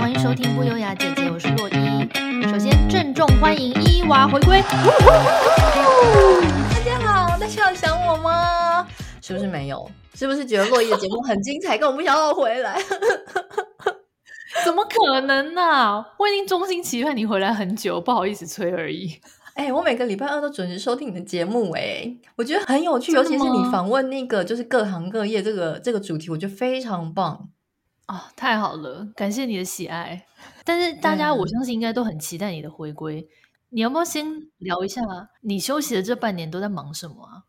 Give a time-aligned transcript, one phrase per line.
[0.00, 1.74] 欢迎收听不优雅姐姐，我是洛伊。
[2.48, 4.62] 首先郑重欢迎伊娃回归。
[6.72, 8.88] 大家好，大家有想我吗？
[9.20, 9.90] 是不是没有？
[10.14, 12.80] 是不是觉得洛伊的节目很精彩，根本不想要我回来？
[14.64, 16.06] 怎么可能呢、啊？
[16.18, 19.20] 我已经衷心期盼你回来很久，不好意思催而已。
[19.52, 27.50] 哎、欸，我每个礼拜二都准时收听你的节目、欸，哎，我觉得很有趣，尤其是你访问那个就是各行各业这个这个主题，我觉得非常棒。
[28.10, 30.26] 哦，太好了，感谢你的喜爱。
[30.64, 33.20] 但是大家，我相信应该都很期待你的回归。
[33.20, 33.28] 嗯、
[33.70, 34.26] 你要不要先
[34.58, 35.00] 聊一下，
[35.42, 37.44] 你休息的这半年都在忙什么啊？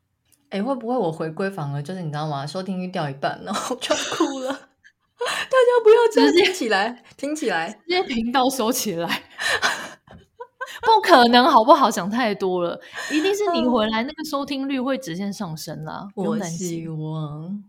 [0.49, 2.45] 哎、欸，会不会我回归反而就是你知道吗？
[2.45, 4.51] 收听率掉一半，然后就哭了。
[5.21, 9.07] 大家不要直接起来，听起来，直接频道收起来，
[10.81, 11.89] 不可能，好不好？
[11.89, 12.79] 想太多了，
[13.11, 16.07] 一定是你回来，那个收听率会直线上升啦。
[16.15, 17.63] 我希望。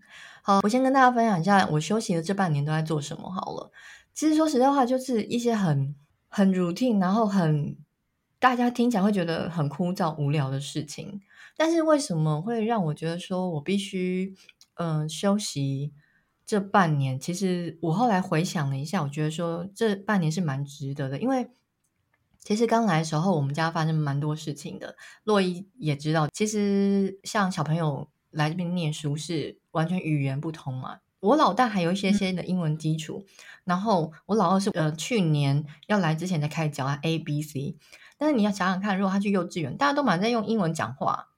[0.44, 3.70] 好，我先跟大家分享一下我休息的这半年都在做什么好了。
[4.12, 5.94] 其实说实在话，就是一些很
[6.28, 7.76] 很 routine，然后很
[8.40, 11.22] 大家听起来会觉得很枯燥无聊的事情。
[11.56, 14.34] 但是为什么会让我觉得说我必须
[14.74, 15.92] 嗯、休息
[16.44, 17.20] 这半年？
[17.20, 21.48] 其实我后来回想了一下，我觉得说这半年是蛮值得的，因为
[22.40, 24.96] 其实刚来的时候我们家发生蛮多事情的。
[25.22, 29.61] 洛伊也知道，其实像小朋友来这边念书是。
[29.72, 33.32] 完全语言不通嘛，我老大还有一些些的英文基础，嗯、
[33.64, 37.76] 然后我老二是呃去年要来之前才开始教他 A B C，
[38.18, 41.28] 但是你要想想看，如果他去幼稚园，大家都满在用英文讲话，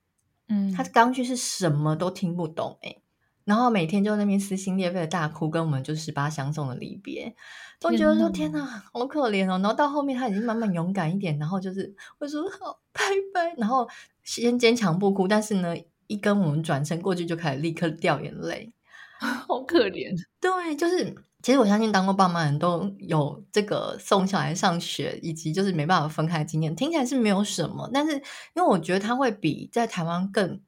[0.49, 3.03] 嗯，他刚去是什么都听不懂诶，
[3.45, 7.37] 然后每天就在那边撕心裂肺的大哭，跟我们就十八相送的离别，
[7.79, 9.59] 都觉得说天哪，好可怜哦。
[9.59, 13.01] 然后到后面他已经慢慢勇敢一点，然后就是会说好拜
[13.35, 13.87] 拜，然后
[14.23, 15.77] 先坚强不哭，但是呢。
[16.07, 18.73] 一跟我们转身过去，就开始立刻掉眼泪，
[19.19, 20.15] 好可怜。
[20.41, 26.75] 对，就是其实我相信当过爸妈人都有这个送小孩上学，以及就是没办法分开的经验。
[26.75, 28.13] 听起来是没有什么，但是
[28.55, 30.61] 因为我觉得他会比在台湾更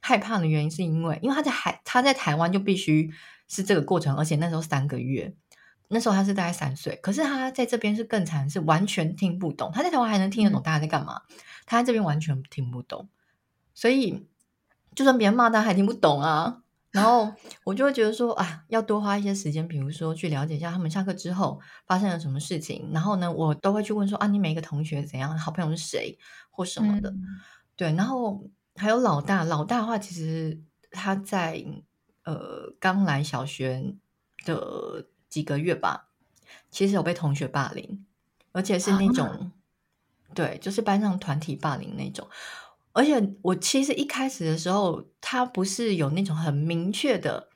[0.00, 3.10] 害怕的原因，是因为因为他在海他在台湾就必须
[3.48, 5.34] 是这个过程，而且那时候三个月，
[5.88, 9.70] 那时候他是大概三岁，可是他在这边是更惨，是完全听不懂。
[9.74, 13.08] 他在台湾还能听得懂大家在干嘛，嗯、他在这边完全听不懂，
[13.74, 14.26] 所以。
[14.98, 16.60] 就算别人骂他，还听不懂啊。
[16.90, 17.32] 然后
[17.62, 22.90] 我就会觉得说，啊，要多花一些时间，比如说去了解一下他们下课之后发生了什么事情。
[22.92, 26.18] 然后呢，我都会去问说，啊，你每一个同学怎样，好朋友是谁
[26.50, 27.10] 或什么的。
[27.10, 27.22] 嗯、
[27.76, 28.42] 对，然后
[28.74, 30.60] 还有老大，老大的话，其实
[30.90, 31.64] 他在
[32.24, 33.94] 呃刚来小学
[34.44, 36.08] 的几个月吧，
[36.72, 38.04] 其实有被同学霸凌，
[38.50, 39.52] 而且是那种，啊、
[40.34, 42.28] 对，就是班上团体霸凌那种。
[42.92, 47.48] 而且我其实一开始的时候，他不是有那种很明确的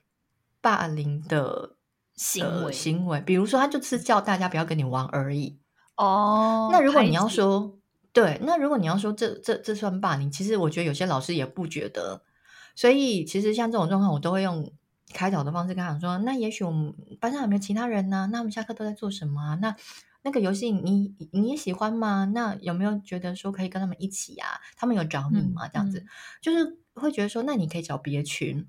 [0.61, 1.77] 霸凌的
[2.15, 5.59] 行为、呃、行为，比如说他就是叫大家不要跟你玩而已。
[5.97, 7.79] 哦，那如果你要说
[8.13, 12.23] 对，那如果你要说这这这算霸凌，其实我觉得有些老师也不觉得。
[12.75, 14.73] 所以其实像这种状况，我都会用
[15.13, 18.27] 开导的方式跟他说：那也许我们班上有没有其他人呢、啊？
[18.33, 19.55] 那我们下课都在做什么啊？
[19.61, 19.77] 那
[20.23, 22.31] 那个游戏你你也喜欢吗？
[22.33, 24.61] 那有没有觉得说可以跟他们一起啊？
[24.77, 25.69] 他们有找你吗？
[25.69, 26.07] 这样子、
[26.41, 28.67] 就是会觉得说，那你可以找别群。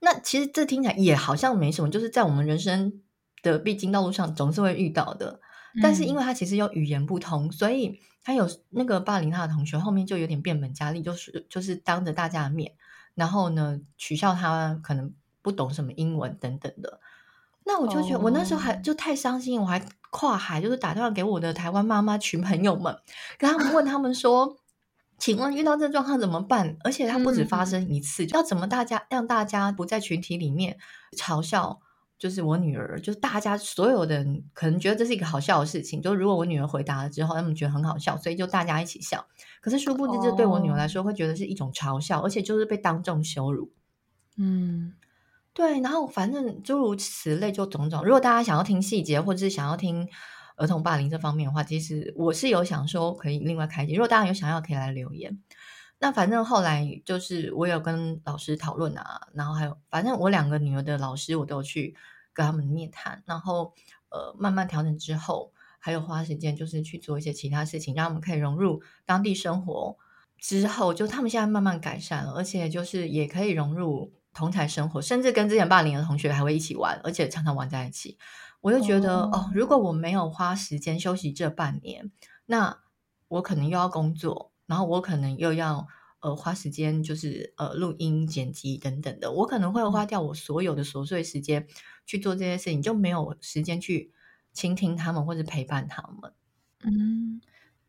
[0.00, 3.00] 那其实这听起来也好像没什么，就是在我们人生
[3.42, 5.40] 的必经道路上总是会遇到的。
[5.80, 12.72] 但是因为他其实有语言不通，嗯、所以他有那个霸凌他的同学后面就有点变本加厉，就是就是当着大家的面，
[13.14, 17.00] 然后呢取笑他可能不懂什么英文等等的。
[17.66, 19.84] 那我就觉得我那时候还就太伤心，我还。
[20.08, 22.96] 跨海就是打电话给我的台湾妈妈群朋友们，
[23.36, 24.56] 跟他们问他们说
[25.18, 30.78] ：“请问遇到这状况怎么办？”而且它不止发生一次，嗯、要怎么大家让大家不在群体里面
[31.18, 31.80] 嘲笑？
[32.18, 36.00] 就是我女儿，就是大家所有的人可能觉得这是一个好笑的事情。
[36.00, 39.26] 就如果我女儿回答了之后，他们觉得很好笑，所以就大家一起笑。
[39.60, 43.70] 可是殊不知，这对我女儿来说会觉得是一种嘲笑，哦、而且就是被当众羞辱。
[44.38, 44.94] 嗯。
[45.56, 48.04] 对，然后反正诸如此类就种种。
[48.04, 50.06] 如果大家想要听细节，或者是想要听
[50.56, 53.94] 儿童霸凌这方面的话，其实我是有想说可以另外开集。
[53.94, 55.42] 如果大家有想要，可以来留言。
[55.98, 61.96] 那反正后来就是我有跟老师讨论啊，然后还有反正我两个女儿的老师我都有去
[62.34, 63.72] 跟他们面谈，然后
[64.10, 69.96] 呃慢慢调整之后，还有花时间就是去做一些其他事情，让他们可以融入当地生活。
[70.38, 74.12] 之后就他们现在慢慢改善了，而且就是也可以融入。
[74.36, 78.18] 同台生活，甚至跟之前霸凌的同学还会一起玩，而且常常玩在一起。
[78.60, 79.34] 我就觉得，oh.
[79.34, 82.10] 哦，如果我没有花时间休息这半年，
[82.46, 82.80] 那
[83.28, 85.86] 我可能又要工作，然后我可能又要
[86.20, 91.66] 呃花时间，就是呃录音、剪辑等等的，我可能会花掉我所有的琐碎时间
[92.04, 94.12] 去做这些事情，就没有时间去
[94.52, 96.32] 倾听他们或者陪伴他们。
[96.82, 97.40] 嗯，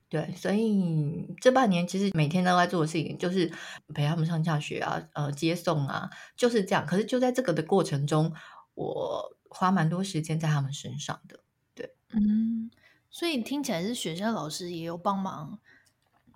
[0.10, 3.52] 对，所以这半年其实每天都在做的事情就是
[3.94, 6.86] 陪他们上下学啊，呃，接送啊，就是这样。
[6.86, 8.34] 可是就在这个的过程中，
[8.74, 11.40] 我花蛮多时间在他们身上的。
[11.74, 12.72] 对，嗯，
[13.10, 15.60] 所以听起来是学校老师也有帮忙。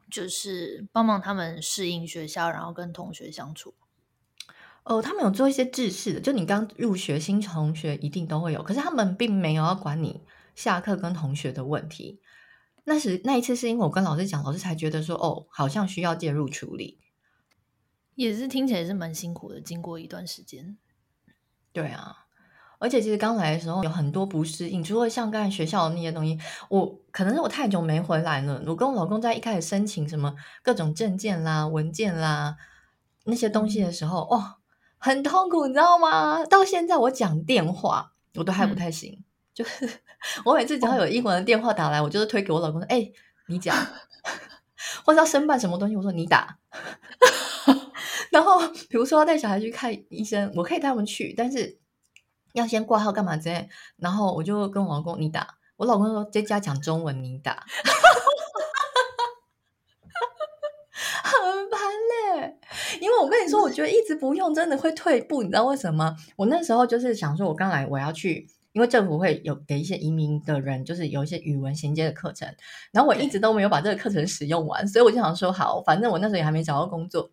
[0.09, 3.73] 就是帮忙他们适应学校，然后跟同学相处。
[4.83, 10.19] 哦，他们有做一些制式的，就你刚入学新同学一定都会有，可是他们并没有要管你
[10.53, 12.19] 下课跟同学的问题。
[12.83, 16.99] 那时那一次是因为我跟老师讲，老师才觉得说，哦，好像需要介入处理。
[18.15, 20.77] 也是听起来是蛮辛苦的，经过一段时间。
[21.71, 22.17] 对啊。
[22.79, 28.59] 而且其实刚来的时候有很多不适应，除了像刚才学校的那些东西，我可能是我太久没回来了。
[28.65, 32.57] 我跟我老公在一开始申请什么各种证件啦、文件啦
[33.25, 34.55] 那些东西的时候，哇、哦，
[34.97, 36.43] 很痛苦，你知道吗？
[36.45, 39.89] 到现在我讲电话我都还不太行，嗯、就是
[40.45, 43.13] 我每次只要有英文的电话打来，我就是推给我老公说：“哎、欸，
[43.47, 43.75] 你讲。”
[45.05, 46.57] 或者要申办什么东西，我说你打。
[48.31, 48.59] 然后
[48.89, 51.79] 比如说要带小孩去看医生，我可以带他们去，但是。
[52.53, 57.65] 要先挂号干嘛之类，然后我就跟我老公你打，我老公说在家讲中文你打，
[61.23, 61.79] 很烦
[62.39, 62.59] 嘞。
[62.99, 66.13] 因为我跟你说，我觉得一直不用真的会退步，你知道为什么？
[66.35, 72.47] 我那时候就是想说，我刚来我要去，因为政府会有给一些移民的人，就是有一些语文衔接的课程，
[72.91, 77.31] 然后我一直都没有把这个课程使用完，所以我就想说，好，反正我那时候也还没找到工作，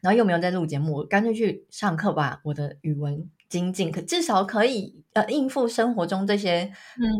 [0.00, 3.30] 然后又没有在录节目，我干脆去上课吧，我的语文。
[3.52, 6.72] 精进，可至少可以呃应付生活中这些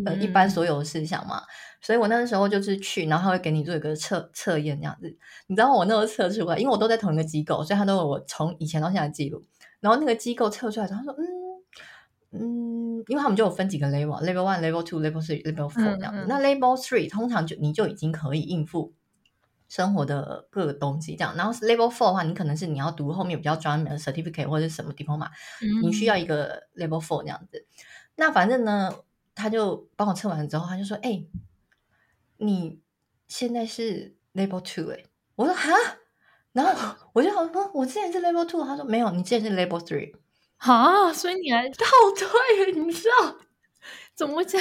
[0.06, 1.40] 呃一般所有的事项嘛。
[1.40, 1.48] 嗯嗯，
[1.82, 5.14] 所以我那个时候就是去，然后他会给你做一个测测验这样子。
[5.46, 9.44] 你知道我那时候测出来，因为我都在同一个机构，所以他都有我从以前到现在记录。
[9.80, 11.22] 然后那个机构测出来他说嗯
[12.32, 16.20] 嗯，因为他们就有分几个 level，level one，level two，level three，level four 这样子。
[16.20, 18.92] 嗯嗯，那 level three 通常就你就已经可以应付。
[19.68, 25.30] 生活的各个东西，这样，然后 level four 的话，你可能是你要读后面比较专门的 certificate 或者是什么 diploma，
[25.82, 27.64] 你需要一个 level four 这样子。
[28.16, 28.94] 那反正呢，
[29.34, 31.26] 他就帮我测完之后，他就说：“哎、欸，
[32.36, 32.80] 你
[33.26, 35.06] 现在是 level two 哎、欸。”
[35.36, 35.70] 我说：“哈。”
[36.52, 40.12] 然后我就好说：“我之前是 level two。”他说：“没有，你之前是 level three。”
[40.64, 41.84] 哈，所以你还倒
[42.16, 43.36] 退，你知道
[44.14, 44.60] 怎么讲？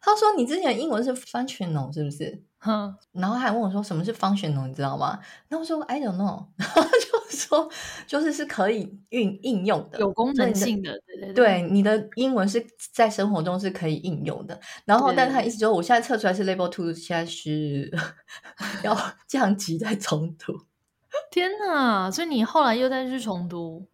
[0.00, 5.18] 他说：“你之前英文是 functional 是不是？”嗯，然后还问我说什么是 functional，你知道吗？
[5.48, 7.70] 然后我说 I don't know， 然后就说
[8.06, 14.58] 就是是可以运应用的，有功能性的，对对对，对，你的英文是在生活中是可以应用的。
[14.86, 17.92] 然后，但他意思就是我现在测出来是 level two，现在是
[18.82, 18.96] 要
[19.28, 20.54] 降级再重读。
[21.30, 22.10] 天哪！
[22.10, 23.86] 所以你后来又再去重读？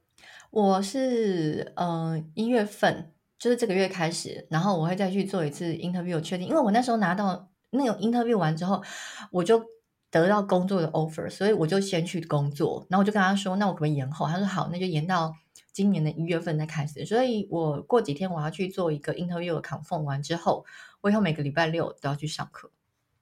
[0.52, 7.49] 我是嗯一月份，就是这个月开始，然后我会再去做一次 interview 确定，因为我那时候拿到。
[7.75, 8.82] 那个 interview 完之后，
[9.31, 9.64] 我就
[10.10, 12.87] 得到工作的 offer，所以我就先去工作。
[12.90, 15.34] 然后我就跟他说：“那我可不可以延后？”他说：“好，那就延到
[15.72, 20.66] 今年的一月份再开始。”所以，我过几天我要去做一个 interview 的 confirm 完之后，
[21.00, 22.70] 我以后每个礼拜六都要去上课。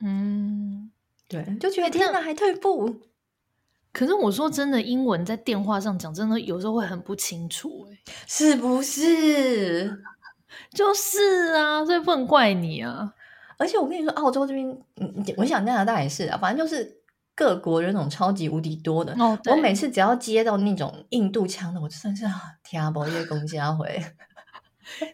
[0.00, 0.90] 嗯，
[1.28, 2.92] 对，就觉得天哪，还退步。
[3.92, 10.02] 可是我说真的，英文在电话上讲，真的有时候会很不清楚，欸，是不是？
[10.74, 13.12] 就是啊，所以不能怪你啊。
[13.56, 14.66] 而且我跟你说，澳洲这边，
[14.96, 17.00] 嗯，我想加拿大也是啊，反正就是
[17.34, 19.12] 各国人种超级无敌多的。
[19.18, 22.24] 哦，我每次只要接到那种印度腔的，我真的是
[22.64, 24.02] 天 不懂，叶公家回，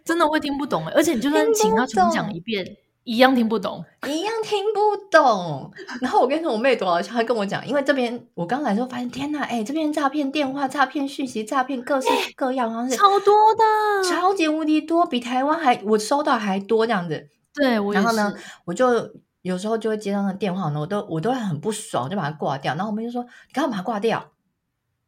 [0.04, 0.86] 真的会听不懂。
[0.88, 2.64] 而且你就算请他重讲一遍，
[3.06, 5.70] 一样听不懂，一样听不懂。
[6.02, 17.28] 然后我跟你说，我妹多少，她跟我讲，因为这边我刚来的时候发现，天哪，哎，这边诈骗电话、诈骗讯息、诈骗各式各样超多的，超级无敌多，比台湾还我收到还多这样子。
[17.54, 17.94] 对，我。
[17.94, 18.34] 然后呢，
[18.64, 19.08] 我就
[19.42, 22.74] 有时候就会接到那电话呢，我都我都会很不爽，就把它挂掉。
[22.74, 24.32] 然后我妹就说：“你干嘛挂掉？”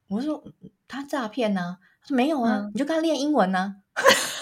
[0.09, 0.41] 我说
[0.87, 4.38] ：“他诈骗呢、啊。”他说：“没有啊，嗯、你就跟他练英文呢、啊。”我妹都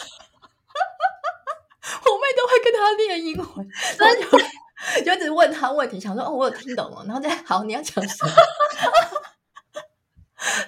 [2.46, 8.32] 会跟他练英文， 然后就就一直问他问题，想说：“哦，我有听懂了。”然后再好，你要讲什么？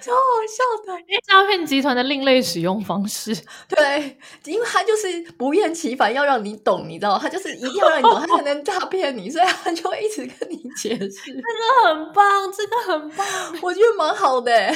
[0.01, 0.17] 超好
[0.47, 3.33] 笑的，诈骗集团的另类使用方式，
[3.69, 11.09] 对，因为他就是不厌其烦要让你懂，你知道，他就是一定要让你懂，他才能诈骗你，所以他就会一直跟你解释。
[11.25, 11.41] 这个
[11.85, 13.25] 很棒，这个很棒，
[13.61, 14.51] 我觉得蛮好的。
[14.53, 14.75] 哎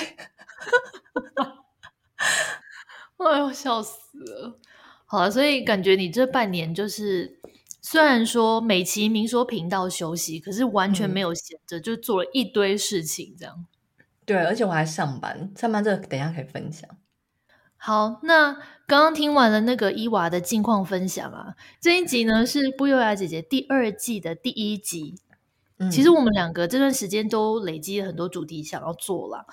[3.39, 4.60] 呦，笑死了！
[5.13, 7.38] 好了，所以感觉你这半年就是，
[7.84, 13.63] 虽然说美其名说频道休息，可是完全没有闲着，嗯、就做了一堆事情，这样。
[14.25, 16.89] 对，而且我还上班，上班这个等一下可以分享。
[17.77, 18.53] 好，那
[18.88, 25.20] 刚刚听完了那个伊娃的近况分享啊，这一集呢是不优雅姐姐第二季的第一集。
[25.77, 29.46] 嗯，其实我们两个这段时间都累积了很多主题想要做了，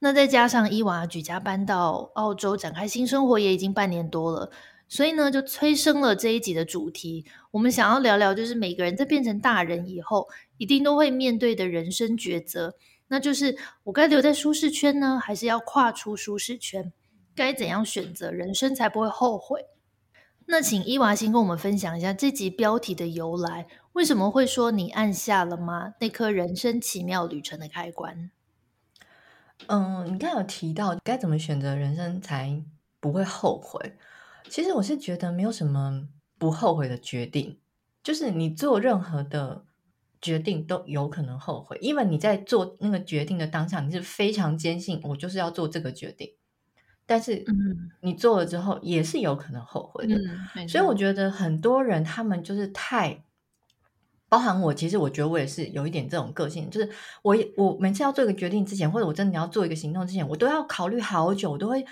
[0.00, 4.50] 那再加上伊娃举家搬到澳洲展开新生活也已经半年多了，
[4.92, 7.24] 所以呢就催生了这一集的主题。
[7.50, 12.76] 我们想要聊聊，就是每个人在变成大人以后，一定都会面对的人生抉择，
[13.08, 16.92] 那就是我该留在舒适圈呢，还是要跨出舒适圈？
[17.34, 19.64] 该怎样选择人生才不会后悔？
[20.44, 25.94] 那请伊娃先跟我们分享一下这集标题的由来，为什么会说你按下了吗？
[26.00, 28.30] 那颗人生奇妙旅程的开关。
[29.68, 32.62] 嗯，你刚有提到该怎么选择人生才
[33.00, 33.96] 不会后悔。
[34.48, 36.08] 其实我是觉得没有什么
[36.38, 37.58] 不后悔的决定，
[38.02, 39.64] 就是你做任何的
[40.20, 46.34] 决定都有可能后悔，因为你在做那个决定的当下，你是非常坚信我就是要做这个决定。
[47.04, 47.44] 但是，
[48.00, 50.14] 你做了之后也是有可能后悔的。
[50.54, 53.24] 嗯、所以我觉得很多人他们就是太，
[54.28, 56.88] 包含我，其实我觉得我也是有一点这种个性，就是
[57.22, 61.84] 我我每次要做一个决定之前，或者我真的要做一个行动之前，我都要考虑好久，我都会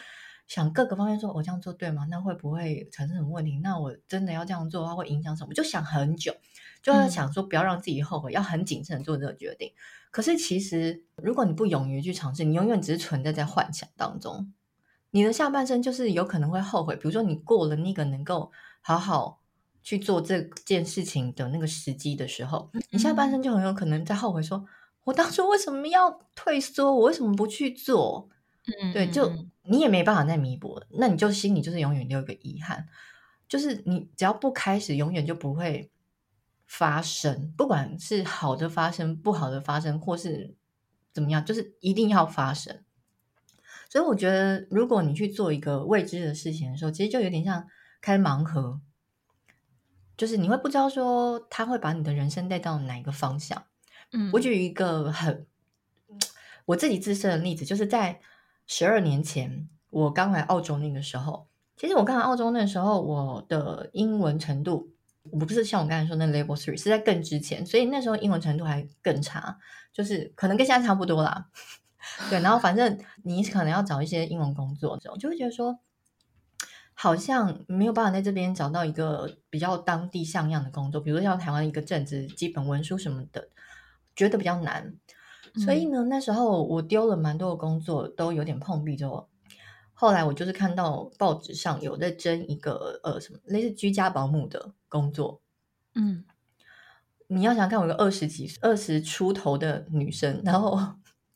[0.51, 2.05] 想各个方面，说我这样做对吗？
[2.11, 3.61] 那会不会产生什么问题？
[3.63, 5.55] 那我真的要这样做的话，会影响什么？
[5.55, 6.35] 就想很久，
[6.83, 9.73] 就要想说不要让自己后悔，嗯、要很谨慎做这个决定。
[10.11, 14.53] 可是其实，如果你不勇于去尝试，你永远只是存在在幻想当中。
[15.13, 19.41] 你的下半生就是有可能会后悔，比如说你过了那个能够好好
[19.85, 24.67] 去做这件事情的那个时机的时候，你下半生就很有可能在后悔说，说
[25.05, 28.29] 我当初为什么要退缩，我为什么不去做？
[28.83, 29.33] 嗯，对，就
[29.71, 32.89] 你也没办法再弥补，那你就心里就是永远留一个遗憾，
[33.49, 35.93] 就是你只要不开始，永远就不会
[36.67, 40.57] 发生，不管是好的发生、不好的发生，或是
[41.13, 42.83] 怎么样，就是一定要发生。
[43.89, 47.67] 所以我觉得，如果你去做一个未知的事情的时候，其实就有点像
[48.01, 48.81] 开盲盒，
[50.17, 53.65] 就是你会不知道说他会把你的人生带到哪一个方向。
[54.13, 55.47] 嗯，我举一个很
[56.67, 58.21] 我自己自身的例子，就是在
[58.73, 64.93] 十二年前我刚来澳洲那个时候，其实我刚来澳洲那时候，我的英文程度
[65.33, 69.59] 我不是像我刚才说那 Level Three，是在更之前，所以那时候英文程度还更差，
[69.93, 71.49] 就是可能跟现在差不多啦。
[72.31, 75.81] 对，然后反正你可能要找一些英文工作，这种就会觉得说，
[76.95, 83.49] 好像没有办法在这边找到一个比较当地像样的工作，比如说像台湾一个正职、基本文书什么的，
[84.15, 84.95] 觉得比较难。
[85.57, 88.97] 所以呢，那时候我丢了蛮多的工作，都有点碰壁。
[88.97, 89.29] 之后，
[89.95, 95.41] 后来我就是看到报纸上有在争一个呃什么类似居家保姆的工作。
[95.95, 96.25] 嗯，
[97.29, 100.79] 你要想看，我一个二十几、二十出头的女生，然后。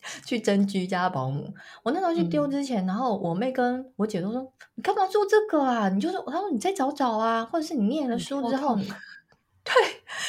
[0.23, 5.89] 去争居家保姆，我那时候去丢之前，嗯、然后我妹跟我姐都说：“你干嘛做这个啊？
[5.89, 8.75] 你就说，她说你再找找啊，或者是你念了书之后，
[9.65, 9.73] 对，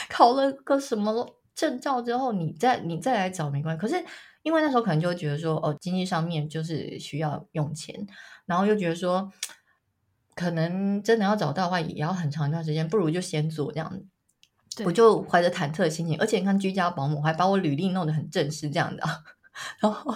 [0.09, 3.81] 考了个什么证照之后，你再你再来找没关系。
[3.81, 3.97] 可是
[4.43, 8.07] 因为那时候可能就会觉得说，哦，经济上面就是需要用钱，
[8.45, 9.33] 然后又觉得说，
[10.37, 14.07] 可能真的要找到的话，也要很长一段时间，不如就先做这样子。
[14.85, 19.03] 我就怀着忐忑的心情，而且你看居家保姆还把我履历弄得很正式，这样的。
[19.81, 20.15] 然后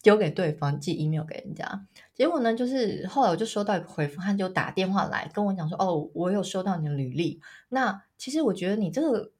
[0.00, 9.30] 丢给对方，寄 email 给人家，结果呢，就是后来我就收到一个回复，他就打电话来跟我讲说：“哦，我有收到你的履历，那其实我觉得你这个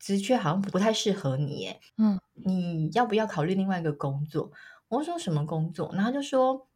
[0.00, 4.50] 职缺好像不太适合你，耶，嗯，你要不要考虑另外一个工作？”
[4.88, 6.66] 我说：“什么工作？”然后他就说：“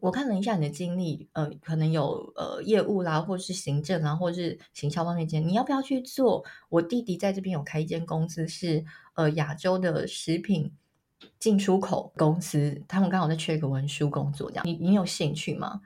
[0.00, 6.42] 我看了一下你的经历，呃，可能有呃业务啦，或是行政啦，或是行销方面间，你要不要去做？
[6.70, 8.84] 我弟弟在这边有开一间公司是，是
[9.16, 10.72] 呃亚洲的食品。”
[11.38, 15.80] 进出口公司，他们刚好在缺一个文书工作，这样你你有兴趣吗？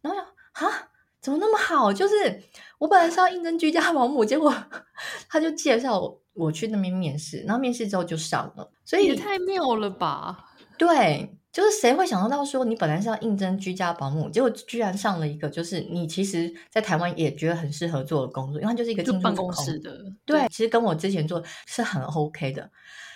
[0.00, 0.88] 然后想啊，
[1.22, 1.92] 怎么那么好？
[1.92, 2.42] 就是
[2.78, 4.52] 我本来是要应征居家保姆，结果
[5.30, 10.46] 他就介绍我我去那边面试，然后面试之后就上了，所以也太妙了吧？
[10.76, 22.70] 对，就是谁会想得到说你本来是要应征居家保姆，结果居然上了一个就是你其实，在台湾也觉得很适合做的工作，因为它就是一个进办公室的，对，对其实跟我之前做是很 OK 的，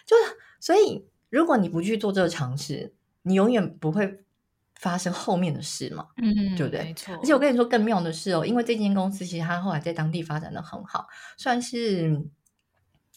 [0.07, 0.23] 就是
[0.61, 1.07] 所以。
[1.29, 4.25] 如果你不去做这个尝试，你永远不会
[4.81, 6.85] 发生后面的事嘛，嗯，对不对？
[6.85, 7.15] 没错。
[7.15, 11.07] 而且我跟你说更妙的是哦，因为这间公司其实它后来在当地发展的很好，
[11.37, 12.23] 算是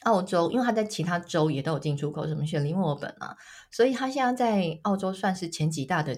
[0.04, 3.36] 澳洲，因为它在其他州也都有进出口，什么雪梨、墨尔本啊，
[3.72, 6.18] 所以它现在在澳洲算是前几大的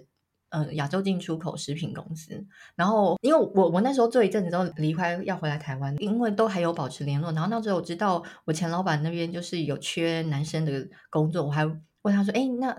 [0.49, 2.45] 呃亚洲进出口食品公司。
[2.75, 7.31] 然后因为我我那时候做一阵子之后离开要回来台湾，因为都还有保持联络。
[7.31, 11.65] 然后那时候我知道我前老板那边就是有缺男生的工作，我还。
[12.03, 12.75] 问他说：“哎，那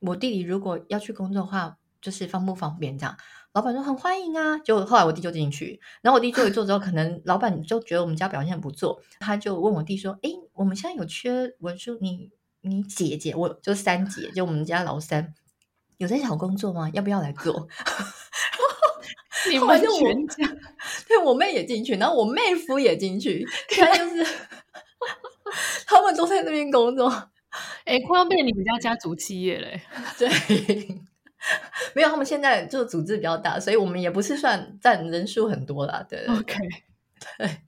[0.00, 3.16] 我弟弟如果要去工作的话，就是方不方便这样？
[3.54, 4.58] 老板说很欢迎啊。
[4.58, 12.30] 就后来我弟就进去，然后我弟坐一坐之后，可能老板就觉得我们家表现不错，他就问我弟说：“哎，我们现在有缺文书，你
[12.60, 15.32] 你姐姐，我就三姐，就我们家老三，
[15.98, 16.90] 有在找工作吗？
[16.92, 17.68] 要不要来做？”
[19.50, 20.48] 你们全家，
[21.08, 23.44] 对我妹也进去，然后我妹夫也进去，
[23.76, 24.24] 他就是
[25.84, 27.08] 他们都在那边工作，
[27.84, 29.82] 哎，快要变你们家家族企业嘞。
[30.16, 30.28] 对，
[31.94, 36.04] 没有，他们现在就组织比较大，所以我们也不是算占人数很多啦。
[36.08, 36.56] 对，OK，
[37.38, 37.62] 对，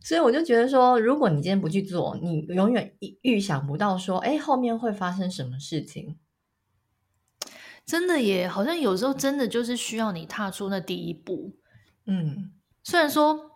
[0.00, 6.18] 所以我就觉得说，如果你今天不去做，你永远预想不到说，哎，后面会发生什么事情。
[7.84, 11.56] 真的也，好像有时候真的就是需要你踏出那第一步。
[12.06, 12.52] 嗯，
[12.84, 13.50] 虽然说，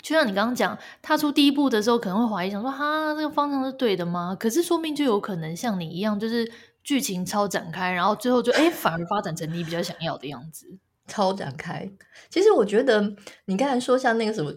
[0.00, 4.34] 就像你刚刚讲，踏出第一步的时候，可能会怀疑，想说哈，这个方向是对的吗？
[4.40, 6.50] 可是说不定就有可能像你一样，就是
[6.88, 10.78] 剧情超展开，然后最后就哎，反而发展成你比较想要的样子。
[11.06, 11.86] 超展开。
[12.30, 13.14] 其实我觉得
[13.44, 14.50] 你刚才说像那个什么，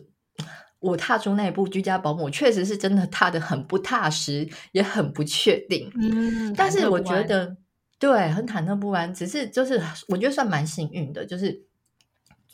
[0.80, 5.92] 我踏出那一步居家保姆，确实是真的踏的很不踏实，也很不确定。
[5.94, 7.58] 嗯，但是我觉得。
[8.00, 11.68] 对，很忐忑不安，只是就是我觉得算蛮幸运的，就是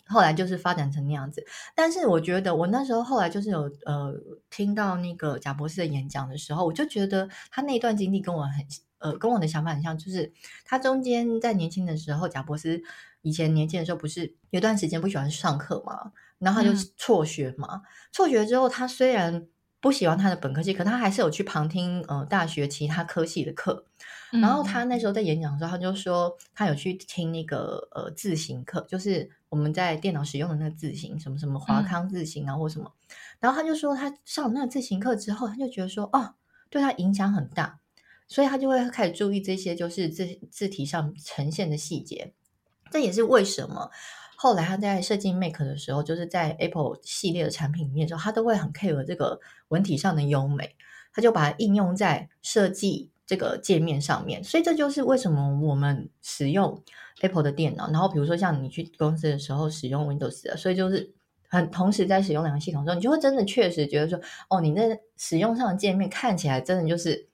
[0.07, 1.41] 后来就是发展成那样子。
[1.73, 4.13] 但是我觉得我那时候后来就是有呃
[4.49, 8.65] 听到那个贾博士的演讲的时候，我就觉得他那段经历跟我很
[8.99, 10.31] 呃跟我的想法很像，就是
[10.65, 12.81] 他中间在年轻的时候，贾伯斯
[13.21, 19.45] 以前年轻的时候不是有段时间不喜欢上课嘛，然后他就辍学嘛，辍、嗯、学之后他虽然
[19.79, 23.85] 不喜欢他的本科系，可他还是有去旁听呃大学其他科系的课。
[24.29, 32.91] 然后他那时候在演讲的时候，他就说他有去听那个呃字型课，就是我们在电脑使用的那个字型，什么什么华康字型啊或什么。
[33.39, 36.33] 然后他就说他上了那个字型课之后，他就觉得说哦，
[36.69, 37.79] 对他影响很大，
[38.27, 42.33] 所以他就会开始注意这些就是字字体上呈现的细节。
[42.91, 43.89] 这也是为什么
[44.35, 50.75] 后来他在设计 Mac 的时候，就是在 Apple 系列的产品里面的时候，他都会很 care 这个文体上的优美，
[51.13, 53.11] 他就把它应用在设计。
[53.27, 56.81] 这个界面上面，所以这就是为什么我们使用
[57.19, 61.13] Apple 的电脑，然后比如说像你去公司的时候使用 Windows 的，所以就是
[61.49, 64.17] 很同时在使用两个系统的时候，你就会真的确实觉得说，
[64.49, 67.27] 哦，你在使用上的界面看起来真的就是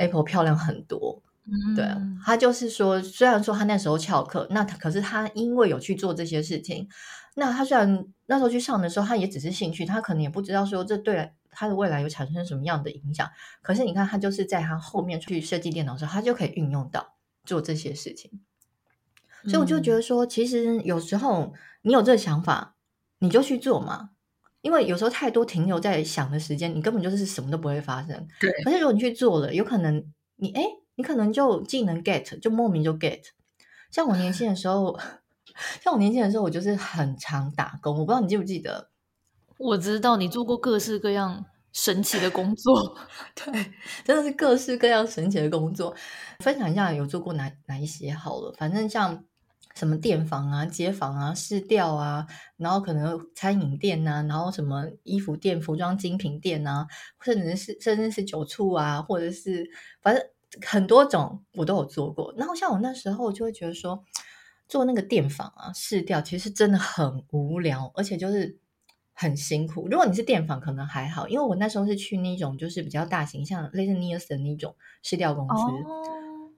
[0.00, 1.22] Apple 漂亮很多。
[1.44, 1.86] 嗯，对，
[2.24, 6.88] 他就是说，虽然说他那时候翘课，那他可是他因为有去做这些事情，
[7.34, 11.32] 那他虽然那时候去上的时候，他也只是兴趣，他可能也不知道说这对。
[11.52, 13.28] 他的未来有产生什么样的影响？
[13.60, 18.30] 可是你看，他就是在他后面去设计电脑的时候，他就可以运用到做这些事情。
[19.46, 22.76] 所以我就觉得说，其实有时候你有这个想法，
[23.18, 24.10] 你就去做嘛。
[24.62, 28.28] 因为有时候太多停留在想的时间，你根本就是什么都不会发生。
[28.38, 28.50] 对。
[28.64, 30.04] 可是如果你去做了，有可能
[30.36, 30.62] 你哎，
[30.96, 33.22] 你可能就技能 get，就莫名就 get。
[33.90, 34.98] 像我年轻的时候，
[35.82, 37.98] 像我年轻的时候，我就是很常打工。
[37.98, 38.90] 我不知道你记不记得。
[39.58, 42.96] 我知道你做过各式各样神奇的工作，
[43.34, 43.72] 对，
[44.04, 45.94] 真的是各式各样神奇的工作。
[46.38, 49.24] 分享一下有做过哪哪一些好了，反正像
[49.80, 52.26] 什么店房啊、街坊啊、市调啊，
[52.58, 56.86] 然后可能餐饮店啊，然后什么衣服店、服装精品店啊，
[57.22, 59.66] 甚至是甚至是酒醋啊，或者是
[60.02, 60.22] 反正
[60.66, 62.34] 很多种我都有做过。
[62.36, 64.04] 然后像我那时候就会觉得说，
[64.68, 68.58] 做那个店访啊、市调其实真的很无聊，而且就是。
[69.12, 69.86] 很辛苦。
[69.90, 76.02] 如果你是电访，可能还好，因为我那时候是去那种就是比较大型，像类似 Nielsen 那种市调公司，哦，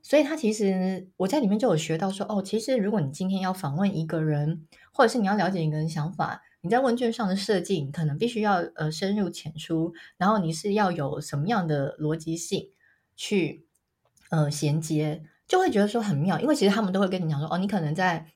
[0.02, 12.68] 所以他其实我在里面就有学到说，哦，其实如果你今天要访问一个人，或者是你要了解一个人想法，你在问卷上的设计，你可能必须要呃深入浅出，然后你是要有什么样的逻辑性
[13.16, 13.64] 去
[14.30, 18.26] 呃衔接，就会觉得说很妙，因为其实他们都会跟你讲说，哦，你可能在。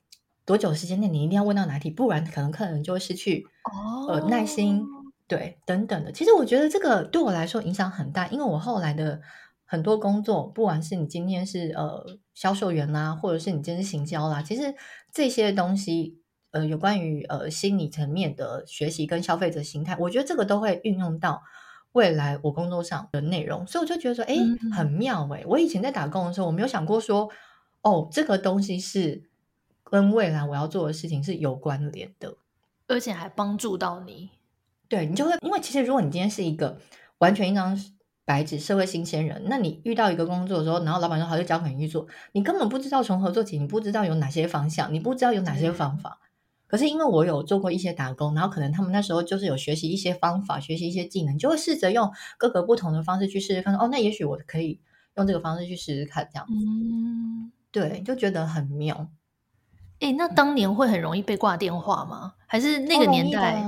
[0.45, 4.81] 多久时间内你一定要问到哪题，不然可能客人就会失去哦、呃、耐心，
[5.27, 6.11] 对等等的。
[6.13, 9.19] 其实我觉得这个对我来说影响很大，因为我后来的
[9.67, 14.73] 很多工作，不管是你今天是呃销售员啦，或者是你今天是行销啦，其实
[15.13, 21.43] 这些东西呃有关于呃心理层面的学习跟消费者心态，我觉得这个都会运用到
[21.91, 24.35] 未来我工作上的内容，所以我就觉得说，哎，
[24.75, 25.43] 很妙哎！
[25.45, 27.29] 我以前在打工的时候，我没有想过说，
[27.81, 29.29] 哦，这个东西是。
[29.89, 32.35] 跟未来我要做的事情是有关联的，
[32.87, 34.31] 而且还帮助到你。
[34.89, 36.77] 对，你就会，因为其实如果你今天是一个
[37.19, 37.73] 完全一张
[38.27, 46.19] 白纸社会新鲜人，那你遇到一个工作的时候，然后老板说好就交给你去做，你根本不知道从何做起，你不知道有哪些方向，你不知道有哪些方法。
[46.67, 53.73] 可是因为我有做过一些打工，然后可能他们那时候就是有学习一些方法，学习一些技能，就会试着用各个不同的方式去试试看。
[53.77, 54.81] 哦，那也许我可以
[55.15, 56.53] 用这个方式去试试看，这样子。
[56.53, 59.07] 嗯对，就觉得很妙。
[60.01, 62.33] 哎，那当年会很容易被挂电话吗？
[62.45, 63.63] 还是那个年代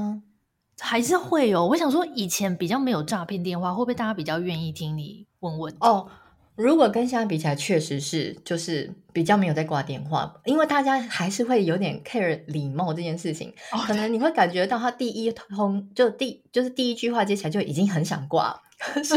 [0.79, 1.67] 还是会有？
[1.67, 5.75] 我想说，以前比较没有诈骗电话，会不会大家比较愿意听你问问？
[5.81, 6.09] 哦，
[6.55, 13.53] 如果跟现在比起来，确实是就是比较没有在挂电话，因为大家还是会有点 care 礼貌这件事情。
[13.71, 19.15] 哦，可能你会感觉到他第一通就第就是第一句话接起来就已经很想挂， 可是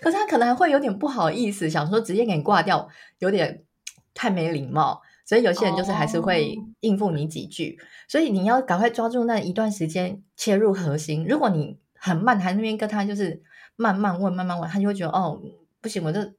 [0.00, 2.88] 可是他可能还会有点不好意思，想说直接给你挂掉，
[3.18, 3.64] 有点
[4.14, 5.02] 太没礼貌。
[5.30, 7.88] 所以有些人就是还是会应付你几句，oh.
[8.08, 11.24] 所以你要赶快抓住那一段时间切入核心。
[11.24, 13.40] 如果你很慢，还那边跟他就是
[13.76, 15.40] 慢慢问、慢慢问，他就会觉得哦，
[15.80, 16.32] 不行，我这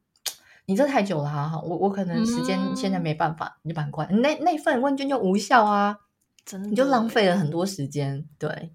[0.66, 5.98] 你这太久了哈，我我可能时间现在没办法，嗯、你就把它关，那那份问卷就无效啊，
[6.44, 8.26] 真的，你就浪费了很多时间。
[8.38, 8.72] 对，哎、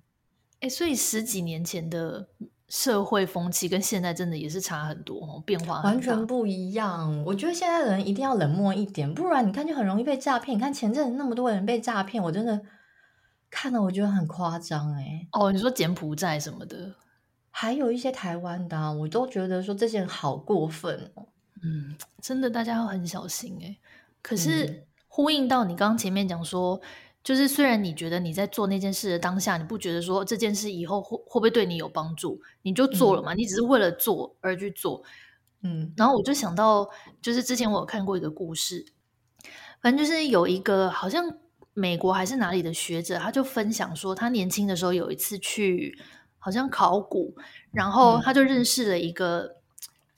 [0.60, 2.30] 欸，所以十几年前的。
[2.68, 7.22] 社会风气跟现在真的也是差很多哦，变化完全不一样。
[7.24, 10.56] 我觉得现在的人一定要冷漠一点，不然你看就很容易被诈骗。
[10.56, 12.60] 你看前阵子那么多人被诈骗，我真的
[13.50, 15.26] 看了我觉得很夸张哎。
[15.30, 16.94] 哦，你说柬埔寨什么的，
[17.50, 21.26] 还有一些台湾的啊，我都觉得说这些人好过分哦。
[21.62, 23.76] 嗯，真的大家要很小心哎。
[24.20, 26.80] 可是呼应到你刚刚前面讲说。
[27.26, 33.34] 就是虽然你觉得你在做那件事的当下，你不觉得说这件事以后会会不会对你有帮助，你就做了嘛？
[33.34, 35.02] 嗯、你只是为了做而去做，
[35.62, 35.92] 嗯。
[35.96, 36.88] 然后我就想到，
[37.20, 38.86] 就是之前我有看过一个故事，
[39.82, 41.36] 反正就是有一个好像
[41.74, 45.98] 美国还是哪里的学者，他就分享说，他年轻的时候有一次去
[46.38, 47.34] 好像考古，
[47.72, 49.55] 然后他就认识了一个。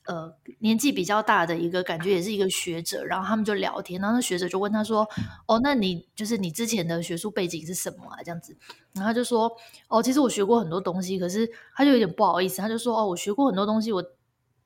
[0.09, 5.07] 呃，年纪比较大的一个，感觉也是一个学者，然后他们就聊天，然后那学者就问他说
[5.47, 8.57] ：“哦，那你就是你之前的学术背景是什么啊？”这样子，
[8.95, 9.55] 然后他就说
[9.89, 14.03] ：“哦，其实我学过很多东西，可是他就有点不好意思，他就说：‘哦，我学过很多东西，我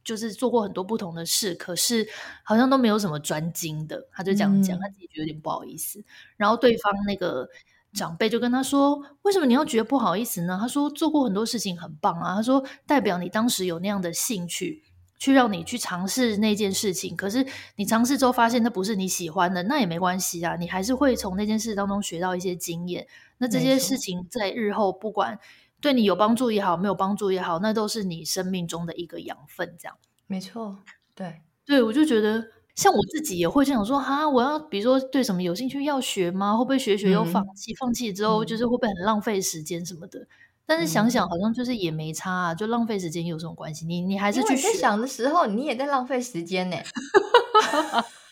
[0.04, 2.06] 就是做过很多不同的事，可是
[2.44, 5.98] 好像都没有什么专精的。’他就这样讲，他自己觉得有点不好意思。
[5.98, 6.04] 嗯、
[6.36, 7.48] 然后对方那个
[7.92, 14.84] 长辈就跟他说：‘为什么你要觉得不好意思呢？’他说：‘做过很多事情很棒啊。’他说：‘代表你当时有那样的兴趣。’
[15.22, 23.06] 去让你去尝试那件事情，可是你尝试之后发现那不是你喜欢的，那也没关系啊，你还是会从那件事当中学到一些经验。
[23.38, 25.38] 那这些事情在日后不管
[25.80, 29.76] 对你有帮助也好，没有帮助也好，那都是你生命中的一个养分。
[29.78, 30.78] 这样没错，
[31.14, 36.56] 对对，我就觉得像我自己也会这样说哈，我要比如说对什么有兴趣要学吗？
[36.56, 37.70] 会不会学学又放弃？
[37.72, 40.26] 嗯、放弃之后就是会不会很浪费时间什么的？
[40.74, 43.84] 但是想想好像就是也没差啊，嗯、就浪费时间有什么关系？
[43.84, 44.72] 你你还是去在。
[44.72, 46.76] 想的时候，你也在浪费时间呢。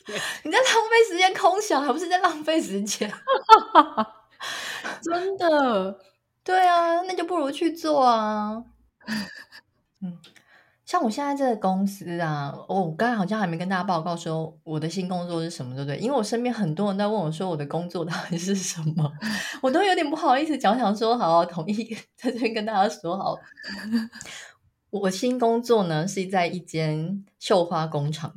[0.43, 3.13] 你在浪费时间空想，还不是在浪费时间？
[5.03, 5.99] 真的，
[6.43, 8.65] 对啊，那就不如去做啊。
[10.01, 10.19] 嗯。
[10.91, 15.97] 像我现在这个公司啊，哦，我刚才好像还没跟大家报告说我的新工作是什么，对不对？
[15.99, 19.13] 因为我身边很多人在问我说我的工作到底是什么，
[19.63, 23.39] 我都有点不好意思讲，想说好好统一在这边跟大家说好。
[24.91, 28.35] 我新工作呢是在一间绣花工厂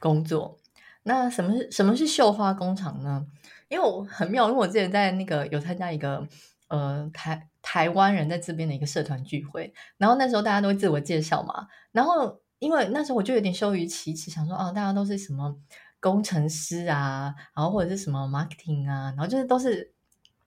[0.00, 0.58] 工作。
[1.04, 3.24] 那什么是什么是绣花工厂呢？
[3.68, 6.26] 因为我很妙，因为我之前在那个有参加一个
[6.66, 7.48] 呃台。
[7.70, 15.54] 台湾人在这边的一个社团聚会，然后那时候大家都会自我介绍嘛，然后因为那时候我就有点羞于启齿，想说哦，大家都是什么
[16.00, 19.92] 工程师啊，然后或者是什么 marketing 啊，然后就是都是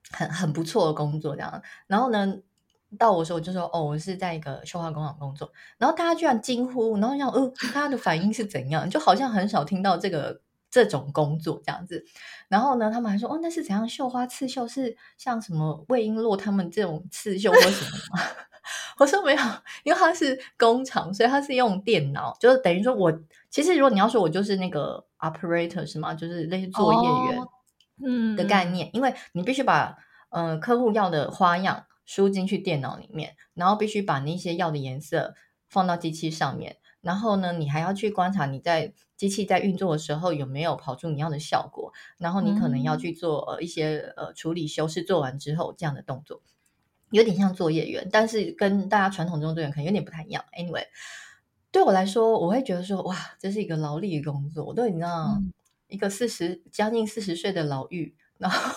[0.09, 1.61] 很很不错的工作这样。
[1.85, 2.35] 然后呢，
[2.97, 8.89] 到我时候我就说哦，我是在一个绣花工厂工作，然后大家居然惊呼，然后想呃，大家的反应是怎样？
[8.89, 10.41] 就好像很少听到这个。
[10.71, 12.03] 这种工作这样子，
[12.47, 14.65] 然后呢，他们还说哦，那是怎样绣花刺绣？
[14.65, 18.23] 是像什么魏璎珞他们这种刺绣或什么吗？
[18.97, 19.41] 我说没有，
[19.83, 23.11] 因为它是工厂，所以它是用电脑，就是等于说我
[23.49, 26.13] 其实如果你要说我就是那个 operator 是吗？
[26.13, 27.43] 就是类似作业员
[28.03, 29.97] 嗯的概念，哦嗯、因为你必须把
[30.29, 35.35] 呃客户要的花样输进去电脑里面，然后必须把那些要的颜色
[35.67, 36.77] 放到机器上面。
[37.01, 41.91] 然后呢，你还要去观察你在机器在运作的时候有没有跑出你要的效果。
[42.17, 46.41] 然后你可能要去做呃一些呃处理修饰，做完之后这样的动作，
[47.09, 50.45] 有点像作业员，但是跟大家传统中作业员可能有点不太一样。
[50.55, 50.85] Anyway，
[51.71, 54.63] 对我来说，我会觉得说哇，这是一个劳力的工作。
[54.63, 55.51] 我都你知道，嗯、
[55.87, 58.71] 一个四十将近四十岁的老妪，然后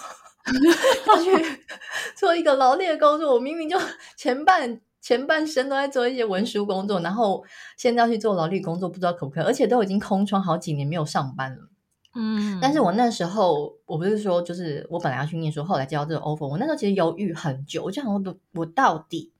[1.08, 1.60] 要去
[2.16, 3.34] 做一个劳力的工作。
[3.34, 3.78] 我明明就
[4.16, 4.80] 前半。
[5.04, 7.44] 前半生都在做一些文书工作，然后
[7.76, 11.68] 现在要去做劳力工作，不知道可不可以，而且都已经空窗好几年没有上班了。
[12.14, 19.30] 嗯，但是我那时候我不是说，就是我本来要去念书，后来接到这个 offer，我那时候其实犹豫很久，我就想我我到底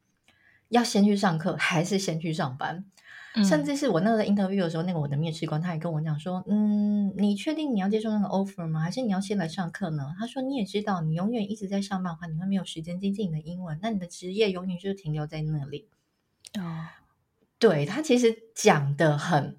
[0.68, 2.84] 要先去上课还是先去上班？
[3.34, 8.80] 嗯、甚至是我那个 interview 的时候，那个我的面试官他也跟我讲说，嗯，你确定你要接受那个 offer 吗？
[8.80, 10.14] 还是你要先来上课呢？
[10.18, 15.88] 他说你也知道，你永远一直在上班的话，你会没有时间精进你的英文，那你的职业永远就是停留在那里。
[16.58, 16.86] 哦，
[17.58, 19.58] 对，他其实讲的很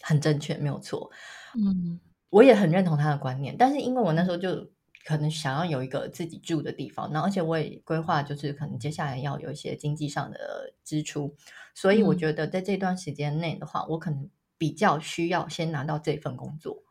[0.00, 1.10] 很正确，没有错。
[1.54, 2.00] 嗯，
[2.30, 4.68] 我也很认同他的观念，但是因为我那时候就
[5.04, 11.36] 可能想要有一个自己住的地方，然后而且我也规划就是可能接下来要有一些经济上的支出，
[11.74, 14.28] 所以我觉得在这段时间内的话，嗯、我可能
[14.58, 16.82] 比较需要先拿到这份工作，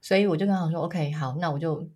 [0.00, 1.88] 所以我就跟他说：“OK，好，那我就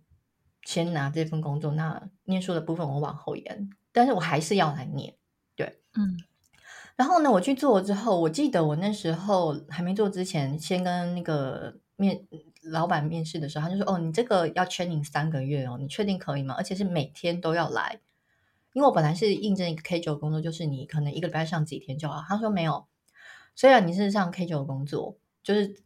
[0.63, 5.15] 先拿这份工作，那念书的部分我往后延，但是我还是要来念。”
[5.55, 6.17] 对，嗯。
[6.95, 12.27] 然后呢，我去做了之后，我记得我那时候还没做之前，先跟那个面
[12.63, 16.55] 老板面试的时候，他就说：“哦，你这个要 training 三个月哦，你确定可以吗？
[16.57, 17.99] 而且是每天都要来，
[18.77, 22.85] 因为我本来是应征一个 K 九工作，就是你可能一个礼拜上几天就好。”他说：“没有，
[23.55, 25.81] 虽然你是上 K 九工作，就是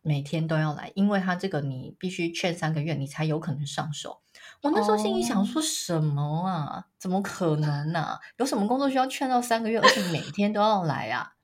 [0.00, 4.22] 每天都要来，因为他这个你必须 train 三个月，你才有可能上手。”
[4.62, 6.84] 我那时候心里想说什么啊？Oh.
[6.98, 8.20] 怎么可能呢、啊？
[8.38, 11.34] 有什么工作需要劝到三个月，而且每天都要来啊？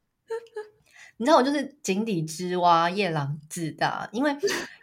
[1.19, 4.09] 你知道我就是井底之蛙，夜郎自大。
[4.13, 4.35] 因为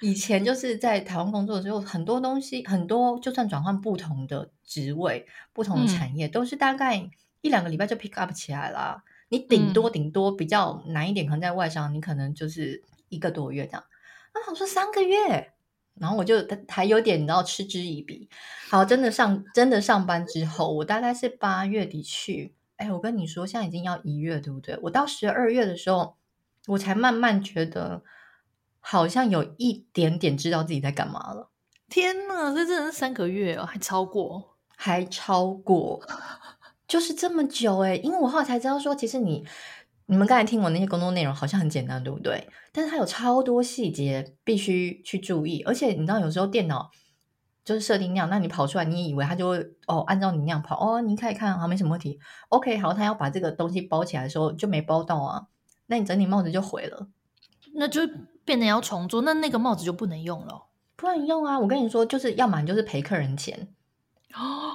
[0.02, 7.10] 以前就是在台湾工作的时候，很多东西，很多就算转换不同的职位、不同的产业，嗯、都是大概
[7.41, 9.04] 一两个礼拜就 pick up 起来啦。
[9.30, 13.84] 你顶多顶多比较难一点，可能在外商，你可能就是一个多月这样。
[14.34, 15.52] 那我说三个月。
[15.98, 18.28] 然后我就还有点，你知道，嗤之以鼻。
[18.69, 22.54] 好，真的上真的上班之后，我大概是八月底去。
[22.76, 24.78] 哎，我跟你说，现在已经要一月，对不对？
[24.82, 26.17] 我到十二月的时候，
[26.67, 28.04] 我才慢慢觉得
[28.80, 31.51] 好像有一点点知道自己在干嘛了。
[31.89, 36.01] 天哪，这真的是三个月哦，还超过，还超过，
[36.88, 37.95] 就是这么久哎！
[37.95, 39.45] 因为我后来才知道说，其实你。
[40.08, 42.47] 你们刚才听我那些工作内容好像很简单，对不对？
[42.71, 46.91] 但是它有超多细节必须去注意，而且你知道有时候电脑
[47.63, 52.19] 就是设定那样，那你跑出来，你也以为它就会哦按照你那样跑哦，你可以看好没什么问题。
[52.49, 55.47] OK，好，他要把这个东西包起来的时候就没包到啊，
[55.88, 57.08] 那你整顶帽子就毁了，
[57.74, 58.02] 那就
[58.43, 60.63] 变得要重做，那那个帽子就不能用了，
[60.95, 61.60] 不能用啊！
[61.60, 63.67] 我跟你说，就是要么你就是赔客人钱
[64.34, 64.74] 哦，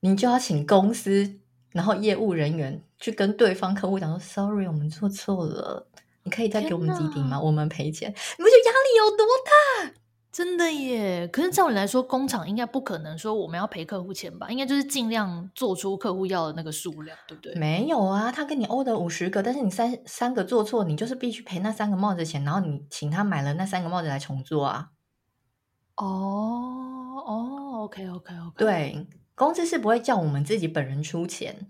[0.00, 1.38] 你就要请公司。
[1.72, 5.86] 然后业务人员去跟对方客户讲说：“Sorry，我们做错了，
[6.22, 7.40] 你可以再给我们几顶吗？
[7.40, 10.01] 我们赔钱。”你不觉得压力有多大？
[10.32, 11.28] 真的耶！
[11.28, 14.48] 可是照理来说，工厂应该不可能说我们要赔客户钱吧？
[14.50, 17.54] 应该就是尽量做出客户要的那个数量，对不对？
[17.54, 24.92] 没有啊，他跟你 order 五十个，但是你三三个做错，你就是必须赔那三个帽子钱，然后你请他买了那三个帽子来重做啊。
[25.96, 26.06] 哦
[27.26, 29.06] 哦，OK OK OK，对。
[29.34, 31.68] 公司是不会叫我们自己本人出钱，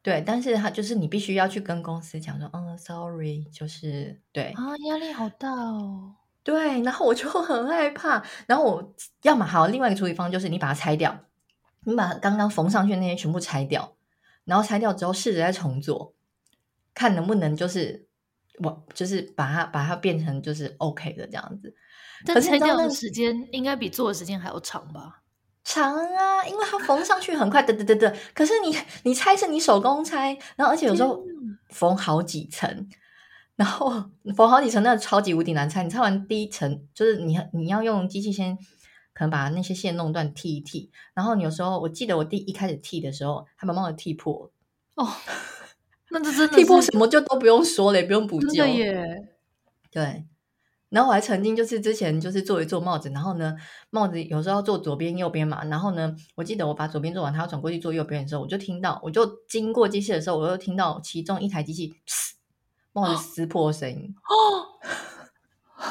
[0.00, 6.14] 对，但是他就是你必须要去跟公司讲说，嗯，sorry，就是对啊，压力好大哦，
[6.50, 11.16] 对，然后我就很害怕，然后我要么好，另外一个处理方就是你把它拆掉，
[11.84, 13.96] 你把刚刚缝上去那些全部拆掉，
[14.44, 16.12] 然后拆掉之后试着再重做，
[16.92, 18.08] 看能不能就是
[18.58, 21.72] 我就是把它把它变成就是 OK 的这样子，
[22.26, 25.22] 但拆掉的时间应该比做的时间还要长吧？
[25.62, 28.16] 长啊，因为它缝上去很快，得得得得。
[28.34, 31.22] 可是你你拆是你手工拆，然后而且有时候
[31.68, 32.88] 缝好几层，
[33.60, 33.90] 然后
[34.34, 35.82] 缝好几层，那超级无敌难拆。
[35.82, 38.56] 你拆完第一层，就是你你要用机器先
[39.12, 40.90] 可能把那些线弄断，剃一剃。
[41.12, 44.50] 然后你有时候我记得我第一开始剃的时候，还把帽子剃破
[44.94, 45.06] 哦。
[46.08, 49.28] 那这真的 剃破什么就都不用说了，也不用补救耶。
[49.90, 50.24] 对。
[50.88, 53.54] 然后我还曾经就是之前就是做一做帽子，然后呢，
[53.90, 61.92] 帽子有时候要做左边右边嘛，然后呢，我记得我把左边做完，他要转过去做右边的时候，我就听到，我就经过机器的时候，我又听到其中一台机器
[62.92, 64.78] 帽子撕破的声音，哦，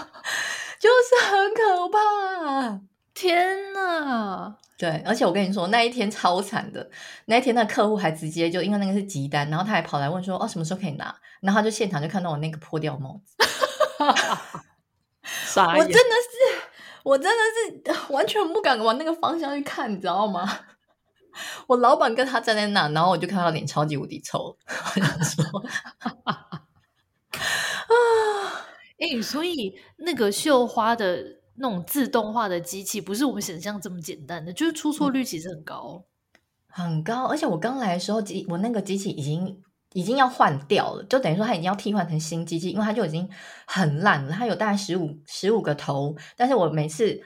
[0.80, 2.80] 就是很可怕，
[3.14, 4.56] 天哪！
[4.78, 6.90] 对，而且我跟你说那一天超惨的，
[7.26, 11.14] 那一天那客户还直接就因为那个是急单，然后他还跑来问说，哦，什么时候可以拿？
[11.42, 13.36] 然后他就现场就看到我那个破掉帽子。
[15.58, 16.62] 我真的是，
[17.04, 17.38] 我真的
[17.94, 20.48] 是完全不敢往那个方向去看，你知道吗？
[21.68, 24.58] 我老板跟他站在那，然后我就看他脸超级无敌臭。
[24.96, 25.64] 我想说，
[27.89, 28.65] 啊，
[28.99, 31.23] 哎，所以那个绣花的
[31.56, 36.06] 那种自动化的机器，不是我们想象这么简单的，就是出错率其实很高，
[36.67, 37.25] 很高。
[37.25, 39.62] 而且我刚来的时候，机我那个机器已经。
[39.93, 43.28] 已经要换掉了，就等于说它已经要替换成新机器，因为它就已经
[43.65, 44.32] 很烂了。
[44.32, 47.19] 它有大概十五十五个头，但是我每次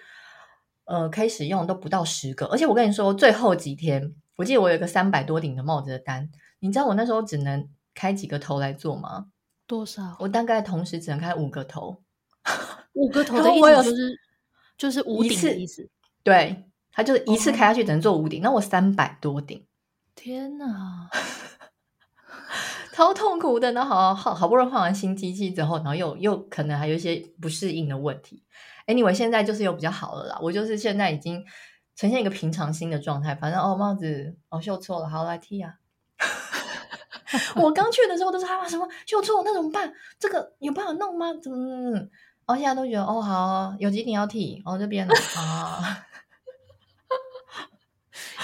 [0.85, 2.45] 呃可以使用都不到十个。
[2.45, 9.25] 而且我跟你说，最后几天，我记得我有个三百多顶的帽子的单，你知道我那时候只能开几个头来做吗？
[9.65, 10.15] 多少？
[10.19, 12.01] 我大概同时只能开五个头。
[12.93, 14.19] 五个头的意思就是
[14.77, 15.89] 就是五顶的意思。
[16.21, 18.41] 对，他就是一次开下去只能做五顶。
[18.41, 19.65] 那、哦、我三百多顶，
[20.13, 21.09] 天哪，
[22.93, 23.71] 超痛苦的。
[23.71, 28.43] 然后好好好不容易换完新机器之后，然后又又可能还有一些不适应的问题。
[28.85, 30.37] Anyway，现在就是有比较好了啦。
[30.41, 31.43] 我就是现在已经
[31.95, 33.33] 呈现一个平常心的状态。
[33.33, 35.75] 反正哦，帽子哦绣错了，好来剃啊。
[37.55, 39.93] 我刚去的时候都是害怕什么绣错，那怎么办？
[40.19, 41.33] 这个有办法弄吗？
[41.41, 42.07] 怎么？
[42.45, 46.05] 哦，现在都觉得哦好，有几点要剃哦这边呢啊。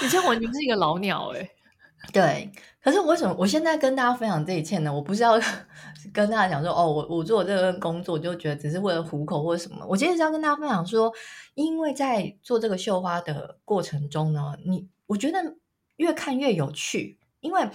[0.02, 1.50] 以前我已经是一个老鸟哎。
[2.12, 2.50] 对，
[2.82, 4.90] 可是我为什么我现在跟大家分享这一切呢？
[4.92, 5.38] 我不是要
[6.14, 9.84] 跟大家讲说哦，我我做这份工作就觉得只是为了糊口或者什么。
[9.86, 11.12] 我今天是要跟大家分享说，
[11.54, 15.56] 因为在做这个绣花的过程中呢，你我觉得
[15.96, 17.68] 越看越有趣，因为。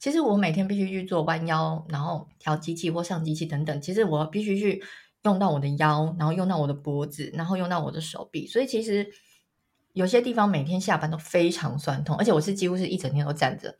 [0.00, 3.80] 其实我每天必须去做弯腰，然后调机器或上机器等等。
[3.82, 4.82] 其实我必须去
[5.24, 8.46] 用到我的腰，然后用到我的脖子，然后用到我的手臂。
[8.46, 9.06] 所以其实
[9.92, 13.78] 有些地方每天下班都非常酸痛，而且我是几乎是一整天都站着。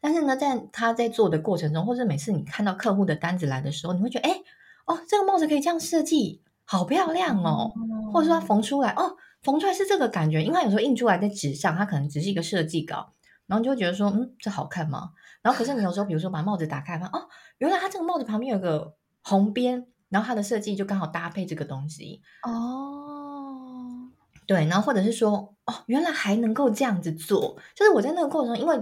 [0.00, 4.42] 但是呢，在他在做的过程中，或者每次你看到客户的单子来的时候，你会觉得，哎，
[4.84, 7.72] 哦，这个帽子可以这样设计，好漂亮哦。
[8.12, 13.12] 或者说它缝出来，哦，缝出来是这个感觉，因为有时候印出来在纸上，它可能只是一个设计稿。
[13.46, 15.10] 然后你就会觉得说，嗯，这好看吗？
[15.42, 17.26] 然后可是你有时候，比如说把帽子打开，发现哦，
[17.58, 22.20] 原来它这个帽子旁边有个红边，然后它的设计就刚好搭配这个东西。
[22.42, 24.10] 哦，
[24.46, 27.58] 对，然后或者是说，哦，原来还能够这样子做。
[27.74, 28.76] 就是我在那个过程中，因为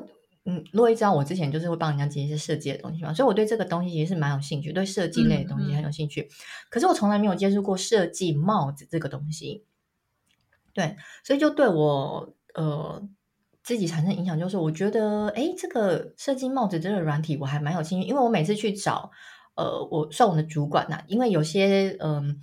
[0.47, 6.23] 嗯，洛伊知道我之前就是会帮人家接一些设计的东西嘛，所以我对这个东西其实是蛮有兴趣，对设计类的东西很有兴趣。
[6.23, 6.31] 嗯嗯。
[6.71, 9.65] 可是我从来没有接触过设计帽子这个东西。
[10.73, 13.09] 对，所以就对我呃。
[13.69, 19.11] 自己产生影响，就是我觉得，哎，这个设计帽子这个软体我还蛮有兴趣，因为我每次去找，
[19.57, 22.41] 呃，我算我的主管呐、因为有些嗯、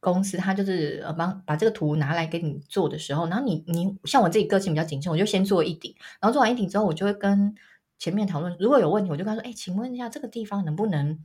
[0.00, 7.54] 公司他就是呃帮把这个图拿来给你做的时候，然后你你像我自己个性比较谨慎，我就先做一顶，然后做完一顶之后，我就会跟
[7.98, 11.18] 前面讨论，如果有问题，我就跟他说，哎，请问一下这个地方能不能，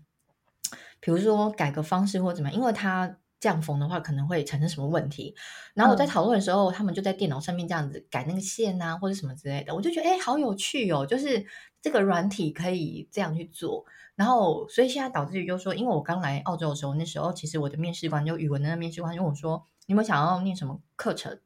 [1.01, 3.17] 比如说改个方式或怎么样，因为他。
[3.39, 5.35] 这样缝的话可能会产生什么问题？
[5.73, 9.75] 然后我在讨论的时候，嗯、他们就在电脑上面这样子改那个线啊，或者什么之类的。
[9.75, 11.05] 我就觉得哎，好有趣哦！
[11.05, 11.45] 就是
[11.81, 13.85] 这个软体可以这样去做。
[14.15, 21.39] 然后，所以现在导致于就是说，因为我刚来澳洲的时候，那时候其实我的面试官就语文的那面试官就问我说：“你有想要念什么课程？”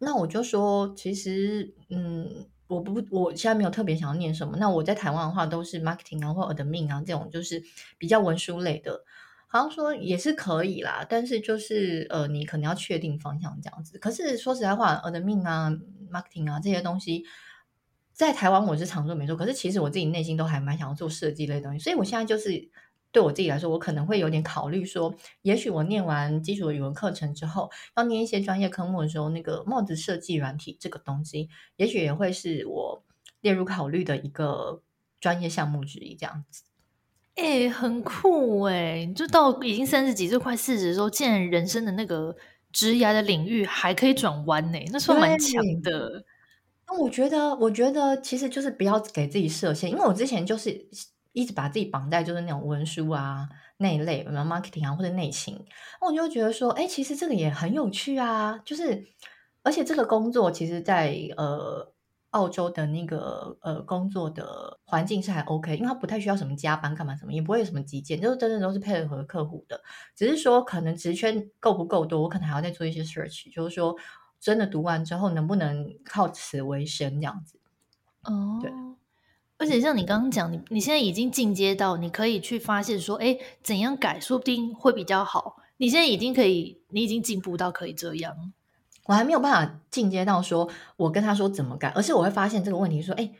[0.00, 4.56] 那我就说：“其实，嗯，我不，我现在没有特别想要念什么。
[4.56, 7.62] 那我在台湾的话，都是 marketing 啊，或 admin 啊这种，就是
[7.98, 9.04] 比较文书类的。”
[9.52, 13.98] 好像说也是可以啦，但是就是呃，你可能要确定方向这样子。
[13.98, 15.70] 可是说实在话我的命啊、
[16.10, 17.22] marketing 啊这些东西，
[18.14, 19.36] 在台湾我是常做没错。
[19.36, 21.78] 可是其实我自己内心都还蛮想要做设计类东西。
[21.78, 22.70] 所以我现在就是
[23.10, 33.04] 对我自己来说，我可能会有点考虑说，也许我念完基础的语文课程之后，要念一些专业科目的时候，那个帽子设计软体这个东西，也许也会是我
[33.42, 34.82] 列入考虑的一个
[35.20, 36.62] 专业项目之一这样子。
[37.34, 39.12] 哎、欸，很酷哎、欸！
[39.16, 42.36] 就到已经三十几岁，快四十的时候，竟然人生的那个
[42.70, 46.24] 职涯的领域还可以转弯呢，那算蛮强的。
[46.86, 50.86] 那我觉得，我觉得其实就是不要给自己设限，因为我之前就是
[51.32, 55.58] 一直把自己绑在就是那种文书啊那一类，marketing 啊或者内勤，
[56.02, 59.06] 那我就觉得说，哎、欸，其实这个也很有趣啊，就是
[59.62, 61.91] 而且这个工作其实在，在呃。
[62.32, 69.80] 澳洲的那个呃工作的环境是还 OK，因为他不太需要什么加班干嘛什么，也不会有什么急件，就是真的都是配合客户的。
[70.16, 73.96] 只是说可能职圈够不够多，我可能还要再做一些 search，就是说
[74.40, 77.58] 真的读完之后能不能靠此为生这样子。
[78.24, 78.70] 哦，对。
[79.58, 85.56] 而且像你刚刚讲，你你现在已经进阶到你可以去发现说，哎，怎样改说不定会比较好。
[85.76, 88.52] 你现在已经可以，你已经进步到可以这样。
[89.06, 93.30] 我还没有办法进阶到说，我跟他说怎么改，而是我会发现这个问题，说，哎，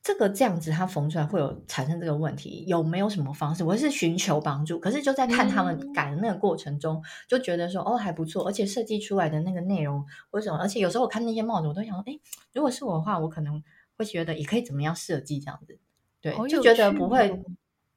[0.00, 3.64] 这个这样子它缝出来会有产生这个问题，有没有什么方式？
[3.64, 10.58] 我是寻求帮助，可是就在看他们改的那个过程中，嗯、就觉得说，哦，还不错，而且设计出来的那个内容为什么？
[10.58, 12.16] 而且有时候我看那些帽子，我都想说，哎，
[12.52, 13.60] 如果是我的话，我可能
[13.96, 15.76] 会觉得也可以怎么样设计这样子，
[16.20, 17.42] 对，就觉得不会，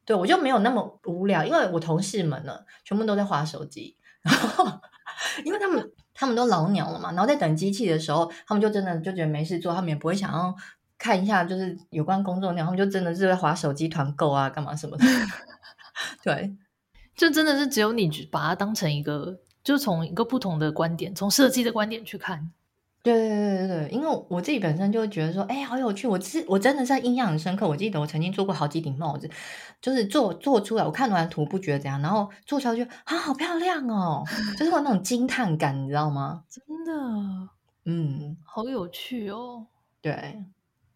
[0.06, 4.66] 对我就没有那么无聊，因为我同事们呢，全部都在划手机，然后
[5.46, 5.92] 因为他们。
[6.22, 10.56] 他们都老鸟了嘛，然后在等机器的时候，他们就真的就觉得没事做，他们也不会想要
[10.96, 15.06] 看一下就是有关工作量，他们就真的是在划手机团购啊，干嘛什么的。
[16.24, 16.56] 对，
[17.16, 22.52] 就真的是只有你把它当成一个，就从一个不同的观点，从设计的观点去看。
[23.04, 26.08] 对对对对对，因为我自己本身就觉得说，哎，好有趣。
[26.08, 27.68] 我是我真的是印象很深刻。
[27.68, 29.28] 我记得我曾经做过好几顶帽子，
[29.82, 34.24] 就是做做出来，我看完图不觉得怎样，然后做出来就啊，好漂亮哦，
[34.58, 36.44] 就是有那种惊叹感，你知道吗？
[36.48, 37.50] 真的，
[37.86, 39.66] 嗯，好有趣哦。
[40.00, 40.44] 对，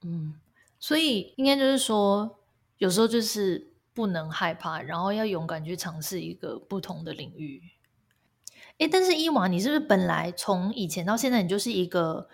[0.04, 0.36] 嗯，
[0.80, 2.40] 所以应该就是说，
[2.78, 7.62] 有时候就是不能害怕，然后要勇敢去尝试一个不同的领域。
[8.78, 12.28] 哎，但是伊娃，你是不是本来从以前到现在，你就是一个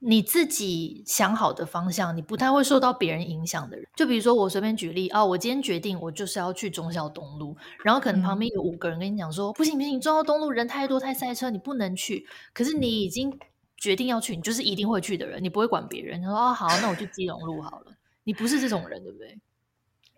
[0.00, 3.86] 你自己想好的方向，你不太会受到别人影响的人？
[3.96, 12.26] 就比如说，我随便举例啊，我今天决定我就是要去中孝东路，然后可能旁边有五个人跟你讲说，嗯、不行不行，中孝东路人太多太塞车，你不能去。
[12.52, 13.38] 可是你已经
[13.76, 16.20] 决定要去，你就是一定会去的人，你不会管别人。
[16.20, 17.92] 他说哦，好，那我去基隆路好了。
[18.24, 19.38] 你不是这种人，对不对？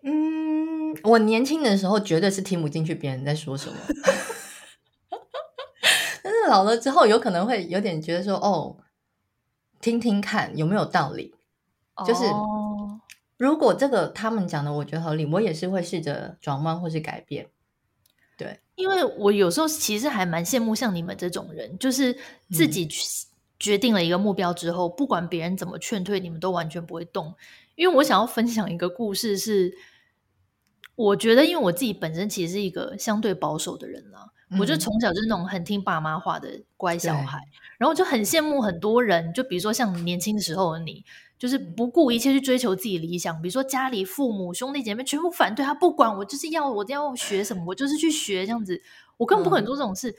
[0.03, 3.75] 嗯，我年轻的时候绝对是听不进去别人在说什么。
[6.51, 8.75] 老了之后，有可能会有点觉得说，哦，
[9.79, 11.33] 听听看有没有道理。
[12.05, 12.25] 就是
[13.37, 17.47] 如果这个他们讲的我觉得合理，我也是会试着转弯或是改变。
[18.37, 22.17] 对，因为我有时候其实还蛮羡慕像你们这种人，就是
[22.49, 22.85] 自己
[23.57, 27.33] 决定了一个目标之后，嗯、不管别人怎么劝退，你们都完全不会动。
[27.75, 29.73] 因为我想要分享一个故事是，
[30.95, 34.31] 我觉得因为我自己本身其实是一个相对保守的人啦。
[34.59, 37.39] 我就从小就是那种很听爸妈话的乖小孩，
[37.77, 41.05] 然后就很羡慕很多人，就比如说像年轻的时候的你，
[41.39, 43.41] 就是不顾一切去追求自己理想。
[43.41, 48.81] 比如说家里父母兄弟姐妹全部反对他，不管我就是要我要学什么，我就是去学这样子，
[49.17, 50.15] 我根本不可能做这种事。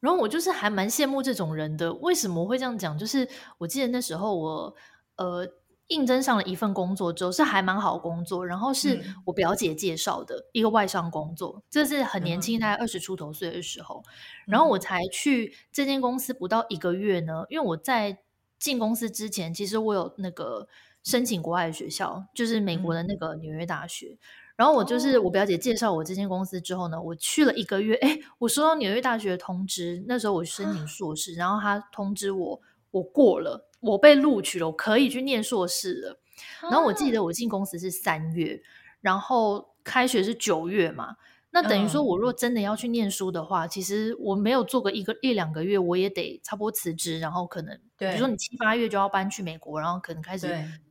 [0.00, 1.92] 然后我就是还蛮羡慕这种人的。
[1.94, 2.96] 为什么我会这样讲？
[2.96, 4.74] 就是我记得那时候我
[5.16, 5.46] 呃。
[5.90, 18.18] 应征上了一份工作之后是还蛮好工作，然后是我表姐介绍的一个外商工作，嗯、这是很年轻，大概二十出头岁的时候，嗯、然后我才去这间公司不到一个月呢，因为我在
[18.58, 20.68] 进公司之前，其实我有那个
[21.02, 24.18] 申请国外的学校，就是美国的那个纽约大学，嗯、
[24.54, 32.60] 然后我就是我表姐介绍我这间公司之后呢，我去了一个月，哎，我收到纽约大学的通知，那时候我申请硕士，然后他通知我
[32.92, 33.66] 我过了。
[33.80, 36.20] 我被录取了，我可以去念硕士了。
[36.62, 38.62] 然后我记得我进公司是三月，
[39.00, 41.16] 然后开学是九月嘛。
[41.52, 50.48] 那等于说，我若真的要去念书的话，其实我没有做个一个一两个月，我也得差不多辞职，然后可能，比如说你七八月就要搬去美国，然后可能开始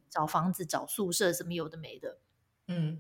[0.10, 2.18] 找房子、找宿舍什么有的没的。
[2.68, 3.00] 嗯，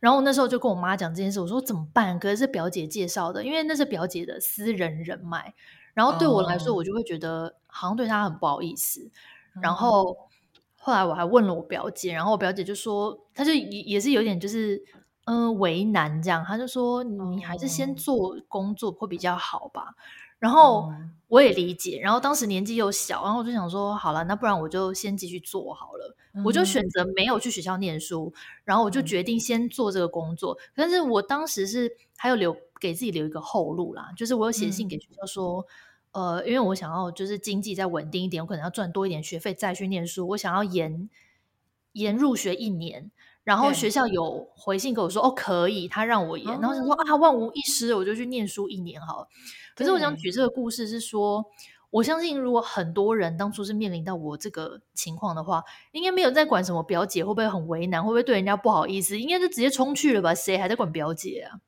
[0.00, 2.18] 然后那时候就跟我妈讲这件事，我说怎么办？
[2.18, 5.54] 可是是表姐介绍的，因为那是表姐的私人人脉。
[5.96, 9.00] 然后对我来说，我就会觉得好像对他很不好意思。
[9.54, 10.14] 嗯、然后
[10.76, 14.76] 后来我还问了我表姐，然后我表姐就说，她就也也是有点就是
[15.24, 19.94] 嗯、呃、为难这样，她就说你还是先做工作会比较好吧。
[20.38, 20.92] 然后
[21.28, 26.14] 我也理解，然后当时年纪又小，然后我就想说好了，那不然我就先继续做好了。
[26.34, 28.30] 嗯、我就选择没有去学校念书，
[28.64, 30.52] 然后我就决定先做这个工作。
[30.52, 35.62] 嗯、但是我当时是还有留给自己留一个后路啦，就是我有写信给学校说。
[35.62, 35.64] 嗯
[36.16, 40.28] 呃，因为我想要就是经济再稳定一点，我可能要赚多一点学费再去念书。
[40.28, 41.10] 我想要延
[41.92, 43.10] 延入学一年，
[43.44, 46.46] 然后学校有回信跟我说，哦，可以，他让我延。
[46.58, 49.28] 然后想说啊，万无一失，我就去念书一年好了。
[49.74, 51.44] 可是我想举这个故事是说，
[51.90, 55.62] 我相信如果很多人当初是面临到我这个情况的话，
[55.92, 60.34] 应该没有在管什么表姐会不会很为难，会不会对人家不好意思，应该就直接冲去了吧？
[60.34, 61.60] 谁还在管表姐啊？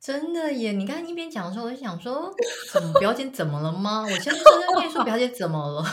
[0.00, 0.72] 真的耶！
[0.72, 2.32] 你刚才一边讲的时候，我就想说，
[2.72, 4.02] 怎么表姐怎么了吗？
[4.02, 5.84] 我现在正在念书，表姐怎么了？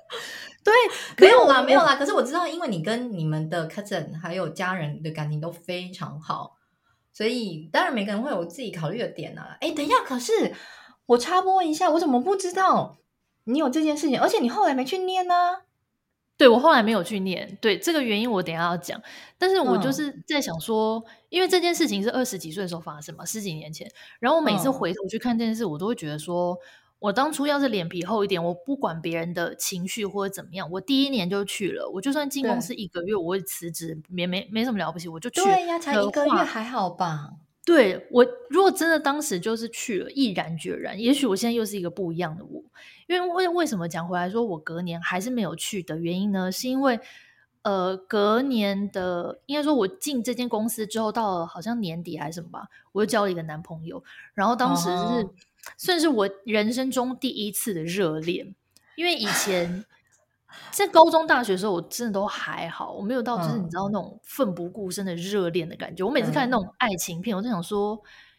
[0.62, 0.74] 对，
[1.18, 1.96] 没有啦，没有啦。
[1.96, 6.56] 可是我知道，因为你跟你们的 cousin 还有家人的感情都非常好，
[7.14, 9.56] 所以当然每个人会有自己考虑的点啊。
[9.60, 10.52] 哎，等一下，可是
[11.06, 12.98] 我插播一下，我怎么不知道
[13.44, 14.20] 你有这件事情？
[14.20, 15.60] 而且你后来没去念呢、啊？
[16.38, 19.00] 对，我后来没有去念，对，这个原因我等一下要讲。
[19.38, 23.90] 但是我就是在想说，嗯、因为这件事情是二十几岁的时候发生嘛，十几年前。
[24.20, 26.58] 然后我每次回头去看这件事，嗯、我都会觉得说，
[26.98, 31.88] 我当初要是脸皮厚一点，我不管别人的情绪或者怎么样，我第一年就去了。
[31.88, 35.42] 我就算进公司一个月，我会辞职，没没没什么了不起，我就去。
[35.42, 37.30] 对呀，才一个月还好吧？
[37.66, 42.62] 对，我如果真的当时就是去了，毅然决然，也许我现在又是一个不一样的我。
[43.08, 46.52] 因为为为什么讲回来说我隔年还是没有去的原因呢？
[46.52, 47.00] 是因为
[47.62, 54.00] 呃，隔年的应该说我进这间公司之后，到了好像年底还是什么吧，我又交了一个男朋友。
[54.32, 55.30] 然后当时是、哦、
[55.76, 58.54] 算是我人生中第一次的热恋，
[58.94, 59.84] 因为以前
[60.70, 66.04] 在高中、大学的时候，我真的都还好，我没有到就是你知道那种奋不顾身的热恋的感觉。
[66.04, 67.98] 嗯、我每次看那种爱情片，我就想说，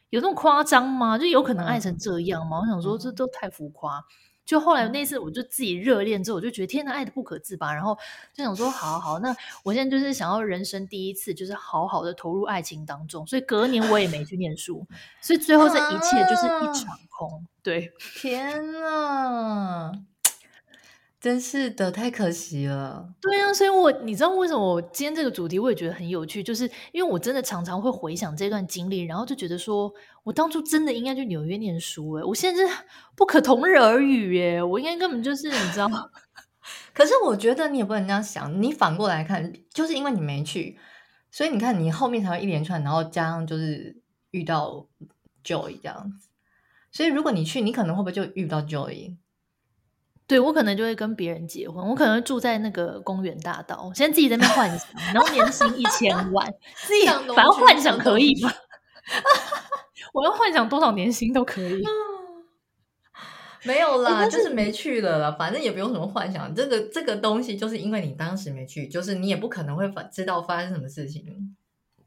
[0.10, 1.18] 有那么夸张吗？
[1.18, 2.60] 就有可能爱成这样吗？
[2.60, 4.04] 嗯、我想说，这都太浮夸。
[4.46, 7.98] 就后来那次我就自己热恋之后，我就觉得天呐，爱的不可自拔，然后
[8.34, 14.88] 就想说，好好好，那我现在就是想要人生第一次，就是好好的投入爱情当中，所以隔年我也没去念书，
[15.22, 17.46] 所以最后这一切就是一场空。
[17.62, 17.92] 对，
[18.22, 19.92] 天哪！
[21.20, 23.14] 真是的，太可惜了。
[23.20, 29.92] 对啊，所以我你知道为什么我今天这个主题我也觉得很有趣，就是因为我真的常常会回想这段经历，然后就觉得说
[30.24, 32.74] 我当初真的应该去纽约念书，诶，我现在是
[33.18, 36.06] 不可同日而语，耶，我应该根本就是你知道吗？
[36.94, 40.78] 可是我觉得你也不能这样想，你反过来看，就是因为你没去，
[41.32, 44.00] 所以你看你后面才会一连串，然后加上就是
[44.30, 44.88] 遇到
[45.44, 46.30] Joy 这样子，
[46.92, 49.18] 所以如果你去，你可能会不会就遇到 Joy？
[50.28, 56.54] 对，我可能就会跟别人结婚，我可能会住在那个公园大道，现在自己在那边幻想，然后年薪一千万，
[56.86, 58.54] 自己反正幻想可以吧？
[60.14, 61.82] 我要幻想多少年薪都可以。
[63.64, 66.54] 没有啦，欸、就是没去了啦，反正也不用什么幻想。
[66.54, 71.56] 这个这个东西，就是因为你当时没去，就是你也不可能会知道发生什么事情。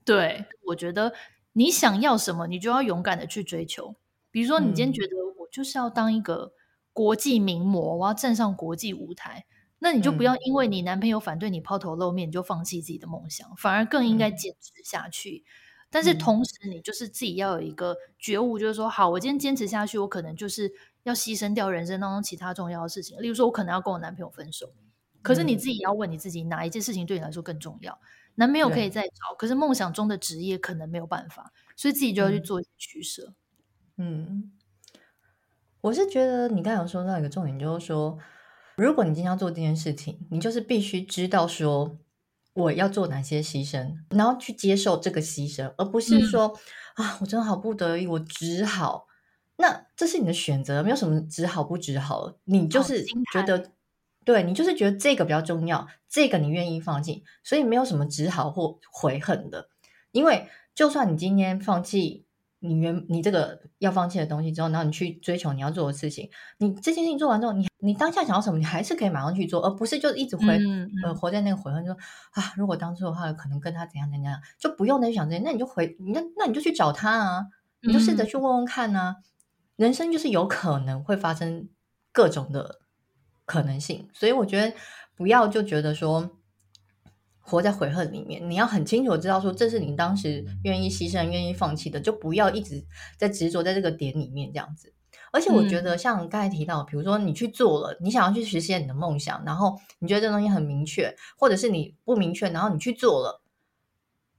[0.04, 1.12] 对，我觉得
[1.54, 3.94] 你想要什么，你就要勇敢的去追求。
[4.30, 6.52] 比如说，你今天觉得我就是要当一个。
[6.92, 9.46] 国际名模，我要站上国际舞台，
[9.78, 15.44] 那你就不要因为你男朋友反对你抛头露面，你就放弃自己的梦想，反而更应该坚持下去。
[15.46, 20.72] 嗯、但是同时，你就是自己要有一个觉悟，就是说，好，我今天坚持下去，我可能就是
[21.04, 24.72] 要牺牲掉人生当中其他重要的事情，例如说，我可能要跟我男朋友分手。
[25.22, 27.98] 可是你自己要问你自己，哪一件事情对你来说更重要？
[28.34, 33.34] 男朋友可以再找，可是梦想中的职业可能没有办法，所以自己就要去做一些取舍。
[33.96, 34.52] 嗯。
[35.82, 38.18] 我是觉得你刚才有说到一个重点，就是说，
[38.76, 41.96] 如果你今天要做这件事情，你就是必须知道说
[42.52, 46.54] 我要做哪些牺牲，然后去接受这个牺牲，而不是说、
[46.96, 49.06] 嗯、啊，我真的好不得已，我只好。
[49.56, 53.02] 那这是你的选择，没有什么只好不只好，你就是
[53.32, 53.64] 觉得，哦、
[54.24, 59.68] 对你就是觉得这个比较重要，这个你愿意放弃，所以没有什么只好或悔恨的，
[60.12, 62.26] 因为就算你今天放弃。
[62.62, 71.98] 你原你这个要放弃的东西之后，然后你去追求你要做的事情，你这件事情做完之后，你你当下想要什么，你还是可以马上去做，而不是就一直回、嗯嗯、呃活在那个悔恨，就说
[72.32, 77.46] 啊，如果当初的话，可能跟他怎样怎样，就不用再去想这些，那你就回那那你就去找他啊，
[77.82, 79.24] 你就试着去问问看啊，嗯、
[79.76, 81.68] 人生就是有可能会发生
[82.12, 82.80] 各种的
[83.46, 84.76] 可能性，所以我觉得
[85.16, 86.36] 不要就觉得说。
[87.40, 92.84] 活在悔恨里面，你要很清楚知道说，这是你当时愿意牺牲、愿意放弃的，就不要一直
[93.16, 94.92] 在执着在这个点里面这样子。
[95.32, 103.42] 而且我觉得，像刚才提到，比如说你去做了，你想要去实现你的梦想，然后你觉得这东西很明确，或者是你不明确，然后你去做了，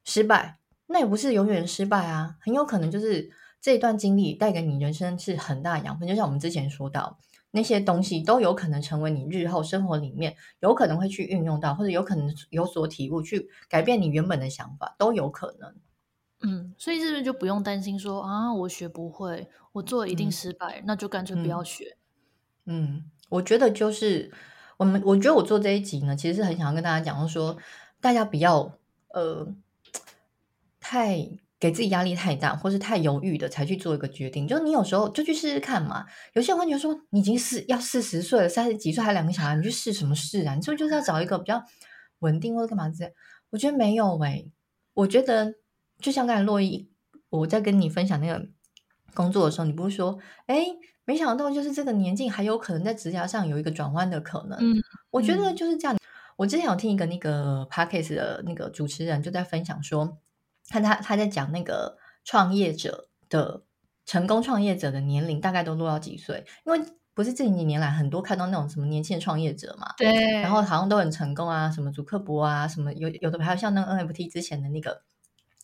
[0.03, 6.07] 失败，那也不是永远失败啊，很有可能就是这一段经历带给你人生是很大的养分。
[6.07, 7.17] 就像我们之前说到。
[7.51, 15.75] 那些东西都有可能成为你日后生活里面有可能会去运用到，或者有可能有所体悟，去改变你原本的想法，都有可能。
[16.41, 21.97] 嗯，所以是不是就不用担心说啊，我学不会，我做一定失败，嗯、那就干脆不要学。
[22.65, 24.31] 嗯，我觉得就是
[24.77, 27.57] 我们，我觉得我做这一集呢，其实是很想要跟大家讲说，
[27.99, 28.77] 大家不要
[29.09, 29.53] 呃
[30.79, 31.29] 太。
[31.61, 36.03] 给自己压力太大，或是太犹豫的才去做一个决定，就你有时候就去试试看嘛。
[36.33, 40.55] 有些人会觉得说，你已经四要四十岁了，三十几岁还两个小孩，你去试什么试啊？
[40.55, 41.63] 你是不是就是要找一个比较
[42.21, 43.13] 稳定或者干嘛之类？
[43.51, 44.51] 我觉得没有诶、欸，
[44.95, 45.53] 我觉得
[45.99, 46.89] 就像刚才洛伊，
[47.29, 48.43] 我在跟你分享那个
[49.13, 50.65] 工作的时候，你不是说，哎，
[51.05, 54.57] 没想到就是这个年纪还有可能在职涯上有一个转弯的可能。
[54.59, 54.81] 嗯，
[55.11, 55.95] 我觉得就是这样。
[56.37, 60.17] 我之前有听一个那个 Podcast 的那个主持人就在分享说。
[60.71, 63.61] 看他他在讲那个创业者的
[64.05, 66.45] 成功创业者的年龄大概都落到几岁？
[66.65, 66.79] 因为
[67.13, 75.01] 不是这几年来很多看到那种什么年轻的创业者嘛，对，然后好像都很成功啊，什么祖克伯啊，什么有有的还有像那个 NFT 之前的那个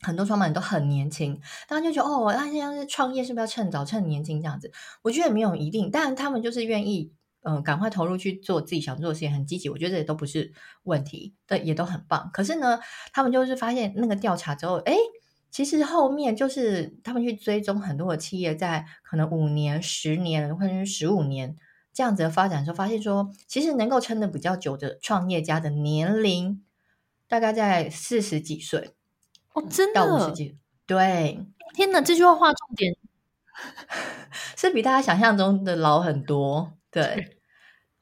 [0.01, 4.71] 很多创办人都很年轻，大家就觉得哦，那现在是创业是不是要趁早趁年轻这样子？
[5.01, 7.13] 我觉得没有一定，但他们就是愿意。
[7.43, 9.69] 嗯，赶快投入去做自己想做的事情，很积极。
[9.69, 10.51] 我觉得这些都不是
[10.83, 12.29] 问题，对，也都很棒。
[12.33, 12.79] 可是呢，
[13.13, 14.95] 他们就是发现那个调查之后，哎，
[15.49, 21.55] 其实后面就是他们去追踪很多的企业，在可能五年、十年或者是十五年
[21.93, 26.61] 这样子的发展的时候，发现说，其实能够撑得比较久的创业家的年龄
[27.29, 28.91] 大概在四十几岁
[29.53, 30.57] 哦，真的到五十几。
[30.85, 31.39] 对，
[31.73, 32.93] 天哪，这句话划重点，
[34.57, 36.73] 是比大家想象中的老很多。
[36.91, 37.37] 对。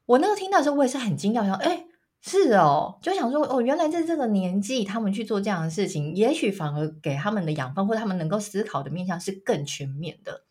[0.06, 1.84] 我那个听到的时候，我也是很惊讶，想，哎，
[2.20, 10.44] 是哦，就想说，哦，原来在这个年纪，他们去做这样的事情，也许反而给他们的养分，或者他们能够思考的面向是更全面的。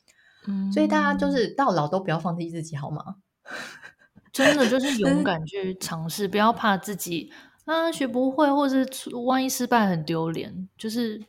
[0.47, 3.15] 嗯，所以大家就是到老都不要放弃自己，好吗？
[4.33, 7.31] 真的就是勇敢 去尝试，不要怕自己
[7.63, 11.23] 啊学不会，或者是万一失败很丢脸，就是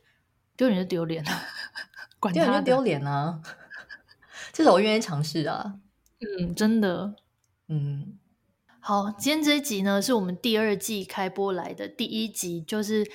[0.57, 1.31] 丢脸就丢脸了，
[2.19, 3.41] 管他的丢脸啊！
[4.51, 5.75] 至少我愿意尝试啊。
[6.19, 7.15] 嗯，真的，
[7.67, 8.17] 嗯。
[8.79, 13.05] 好，今天这一集呢，是我们第二季开播来的第一集，就是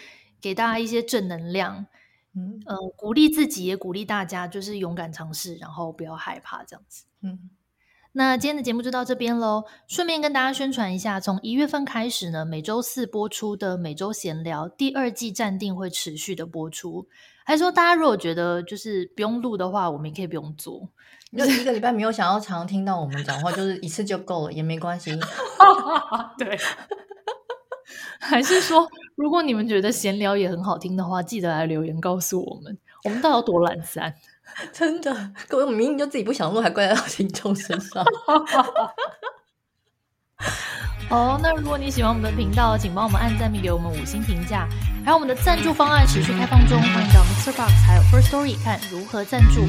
[0.41, 1.87] 给大家一些正能量，
[2.35, 7.51] 嗯，呃，鼓励自己，也鼓励大家，就是勇敢尝试，然后不要害怕，这样子，嗯。
[8.15, 9.65] 那今天的节目就到这边喽。
[9.89, 17.09] 顺便跟大家宣传一下，从一月份开始呢，每周四播出的每周闲聊第二季暂定会持续的播出。
[17.47, 20.91] 还说大家如果觉得就是不用录的话，我们也可以不用做。
[21.39, 25.18] 就一个礼拜没有想要常听到我们讲话，就是一次就够了，也没关系。
[26.39, 26.59] 对。
[28.18, 34.14] 还是说，如果你们觉得闲聊也很好听的话，记得来留言告诉我们，我们到底有多懒散。
[34.72, 38.05] 真的，各位，我明明就自己不想录，还怪在听众身上。
[41.11, 44.66] 哦，那如果你喜欢我们的频道，请帮我们按赞并给我们五星评价。
[45.05, 47.53] 还有我们的赞助方案持续开放中，欢迎到 Mr.
[47.53, 49.66] Box 还有 First Story 看如何赞助。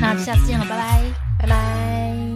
[0.00, 1.02] 那下次见了，拜拜，
[1.38, 2.31] 拜拜。